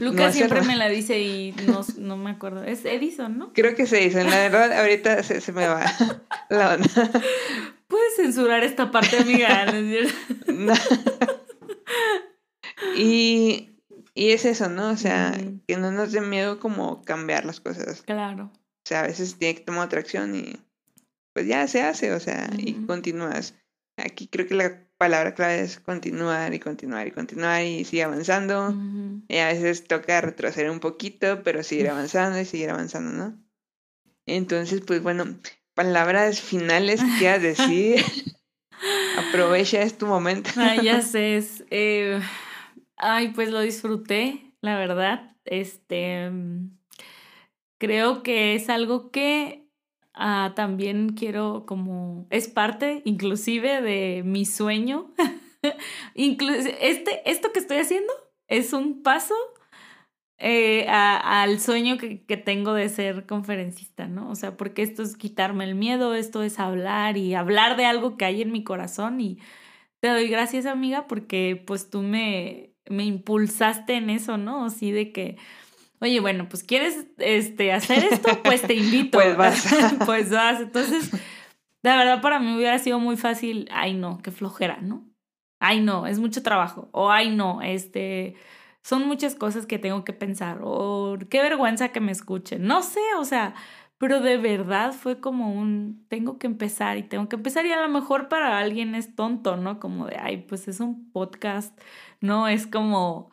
[0.00, 2.64] Lucas siempre me la dice y no, no me acuerdo.
[2.64, 3.52] Es Edison, ¿no?
[3.52, 4.28] Creo que es Edison.
[4.28, 5.84] La verdad, ahorita se, se me va
[6.50, 7.10] la onda.
[7.86, 9.66] Puedes censurar esta parte, amiga.
[12.96, 13.68] y
[14.18, 14.90] y es eso, ¿no?
[14.90, 15.32] O sea,
[15.68, 18.02] que no nos dé miedo como cambiar las cosas.
[18.02, 18.50] Claro.
[18.52, 20.56] O sea, a veces tiene que tomar otra acción y
[21.32, 23.54] pues ya se hace, o sea, y continúas.
[23.96, 28.74] Aquí creo que la palabra clave es continuar y continuar y continuar y sigue avanzando.
[29.28, 33.38] Y a veces toca retroceder un poquito, pero seguir avanzando y seguir avanzando, ¿no?
[34.26, 35.24] Entonces, pues bueno,
[35.74, 38.04] palabras finales que quieras decir.
[39.28, 40.50] Aprovecha, es tu momento.
[40.56, 41.42] Ay, ya sé.
[41.70, 42.20] Eh,
[42.96, 45.36] ay, pues lo disfruté, la verdad.
[45.44, 46.30] Este,
[47.78, 49.67] creo que es algo que
[50.18, 55.12] ah, también quiero como, es parte inclusive de mi sueño.
[56.14, 58.12] este, esto que estoy haciendo
[58.48, 59.34] es un paso
[60.38, 64.30] eh, al sueño que, que, tengo de ser conferencista, ¿no?
[64.30, 68.16] O sea, porque esto es quitarme el miedo, esto es hablar y hablar de algo
[68.16, 69.38] que hay en mi corazón y
[70.00, 74.66] te doy gracias, amiga, porque pues tú me, me impulsaste en eso, ¿no?
[74.66, 75.36] Así de que,
[76.00, 79.18] oye, bueno, pues quieres este, hacer esto, pues te invito.
[79.18, 79.66] pues vas.
[80.06, 80.60] pues vas.
[80.60, 81.10] Entonces,
[81.82, 85.04] la verdad para mí hubiera sido muy fácil, ay no, qué flojera, ¿no?
[85.60, 86.88] Ay no, es mucho trabajo.
[86.92, 88.36] O ay no, este
[88.88, 93.00] son muchas cosas que tengo que pensar, o qué vergüenza que me escuchen, no sé,
[93.18, 93.54] o sea,
[93.98, 97.82] pero de verdad fue como un, tengo que empezar y tengo que empezar y a
[97.82, 99.78] lo mejor para alguien es tonto, ¿no?
[99.78, 101.78] Como de, ay, pues es un podcast,
[102.20, 103.30] no, es como,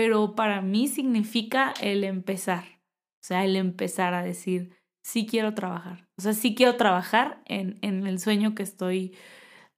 [0.00, 6.08] pero para mí significa el empezar, o sea, el empezar a decir, sí quiero trabajar,
[6.16, 9.14] o sea, sí quiero trabajar en, en el sueño que estoy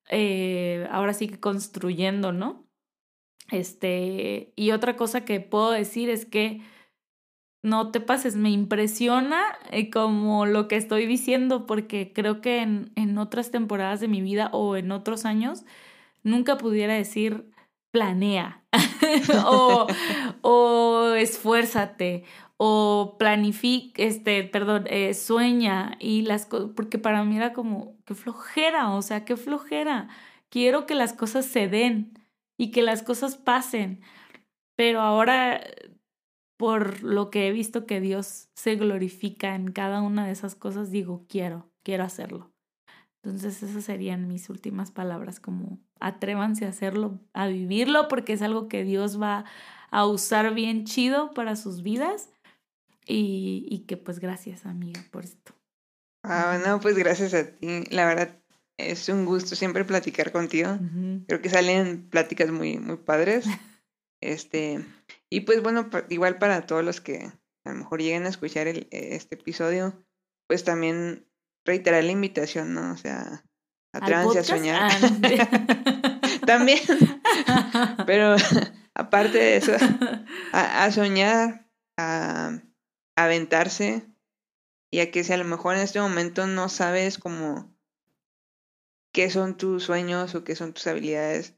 [0.08, 2.68] eh, ahora sí que construyendo, ¿no?
[3.50, 6.62] Este, y otra cosa que puedo decir es que
[7.64, 9.42] no te pases, me impresiona
[9.72, 14.22] eh, como lo que estoy diciendo, porque creo que en, en otras temporadas de mi
[14.22, 15.64] vida o en otros años
[16.22, 17.51] nunca pudiera decir
[17.92, 18.64] planea
[19.46, 19.86] o,
[20.42, 22.24] o esfuérzate
[22.64, 28.14] o planifica, este, perdón, eh, sueña y las cosas, porque para mí era como, qué
[28.14, 30.08] flojera, o sea, qué flojera.
[30.48, 32.14] Quiero que las cosas se den
[32.56, 34.00] y que las cosas pasen.
[34.76, 35.60] Pero ahora,
[36.56, 40.92] por lo que he visto que Dios se glorifica en cada una de esas cosas,
[40.92, 42.51] digo, quiero, quiero hacerlo.
[43.22, 48.68] Entonces esas serían mis últimas palabras, como atrévanse a hacerlo, a vivirlo, porque es algo
[48.68, 49.44] que Dios va
[49.90, 52.30] a usar bien chido para sus vidas.
[53.06, 55.52] Y, y que pues gracias amiga por esto.
[56.24, 57.84] Ah, no, pues gracias a ti.
[57.90, 58.42] La verdad,
[58.78, 60.78] es un gusto siempre platicar contigo.
[61.26, 63.46] Creo que salen pláticas muy, muy padres.
[64.20, 64.84] este,
[65.30, 67.32] y pues bueno, igual para todos los que
[67.64, 70.04] a lo mejor lleguen a escuchar el, este episodio,
[70.48, 71.26] pues también
[71.64, 72.92] reiterar la invitación, ¿no?
[72.92, 73.44] O sea,
[73.94, 74.90] atrévanse a soñar.
[74.90, 76.80] Ah, también.
[78.06, 78.36] Pero
[78.94, 79.72] aparte de eso,
[80.52, 81.68] a, a soñar,
[81.98, 82.58] a,
[83.16, 84.06] a aventarse,
[84.92, 87.72] y a que si a lo mejor en este momento no sabes cómo
[89.14, 91.56] qué son tus sueños o qué son tus habilidades,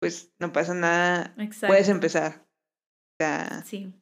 [0.00, 1.34] pues no pasa nada.
[1.66, 2.46] Puedes empezar.
[2.46, 3.92] O sea, sí.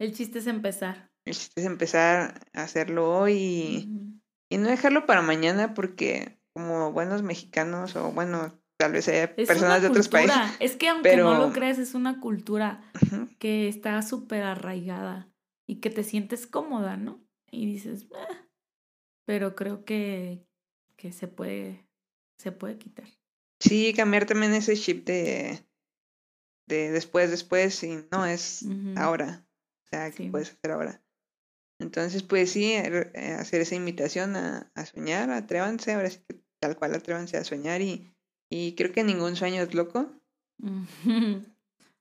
[0.00, 1.12] El chiste es empezar.
[1.24, 4.13] El chiste es empezar a hacerlo hoy y,
[4.58, 9.88] no dejarlo para mañana porque como buenos mexicanos o bueno, tal vez haya personas de
[9.88, 10.36] otros países.
[10.60, 12.90] Es que aunque no lo creas, es una cultura
[13.38, 15.28] que está súper arraigada
[15.66, 17.22] y que te sientes cómoda, ¿no?
[17.50, 18.48] Y dices, ah",
[19.26, 20.46] pero creo que,
[20.96, 21.86] que se puede,
[22.38, 23.06] se puede quitar.
[23.60, 25.64] Sí, cambiar también ese chip de,
[26.66, 28.66] de después, después, y no es
[28.96, 29.46] ahora.
[29.84, 31.03] O sea, que puedes hacer ahora?
[31.78, 36.40] Entonces, pues sí, er, eh, hacer esa invitación a, a soñar, atrévanse, ahora sí que
[36.60, 38.14] tal cual atrévanse a soñar y,
[38.48, 40.10] y creo que ningún sueño es loco.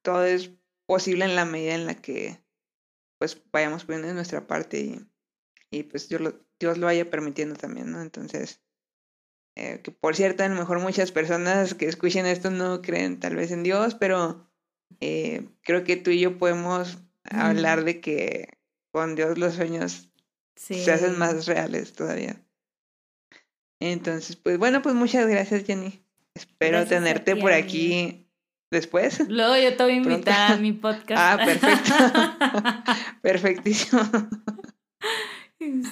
[0.01, 0.51] Todo es
[0.85, 2.39] posible en la medida en la que
[3.17, 5.07] pues vayamos poniendo nuestra parte y,
[5.71, 8.01] y pues Dios lo, Dios lo vaya permitiendo también, ¿no?
[8.01, 8.61] Entonces,
[9.55, 13.35] eh, que por cierto, a lo mejor muchas personas que escuchen esto no creen tal
[13.35, 14.49] vez en Dios, pero
[14.99, 18.49] eh, creo que tú y yo podemos hablar de que
[18.93, 20.07] con Dios los sueños
[20.55, 22.39] se hacen más reales todavía.
[23.81, 25.99] Entonces, pues bueno, pues muchas gracias, Jenny.
[26.35, 28.29] Espero tenerte por aquí
[28.71, 29.19] después.
[29.27, 31.11] Luego yo te voy a invitar a mi podcast.
[31.17, 32.93] Ah, perfecto.
[33.21, 34.03] Perfectísimo.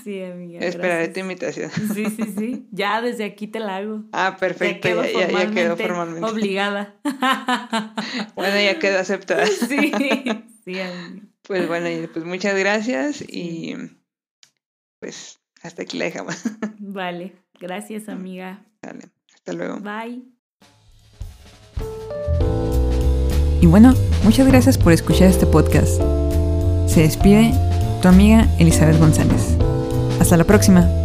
[0.03, 0.59] Sí, amiga.
[0.59, 1.71] Esperaré tu invitación.
[1.71, 2.67] Sí, sí, sí.
[2.71, 4.03] Ya desde aquí te la hago.
[4.11, 4.89] Ah, perfecto.
[5.03, 6.29] Ya, ya, quedó formalmente.
[6.29, 6.95] Obligada.
[8.35, 9.45] Bueno, ya quedó aceptada.
[9.47, 9.91] Sí,
[10.65, 11.30] sí, amiga.
[11.51, 13.75] Pues bueno, pues muchas gracias y
[14.99, 16.41] pues hasta aquí la dejamos.
[16.79, 18.65] Vale, gracias amiga.
[18.81, 19.79] Vale, hasta luego.
[19.81, 20.23] Bye.
[23.61, 25.99] Y bueno, Muchas gracias por escuchar este podcast.
[26.87, 27.53] Se despide
[28.01, 29.57] tu amiga Elizabeth González.
[30.19, 31.00] Hasta la próxima.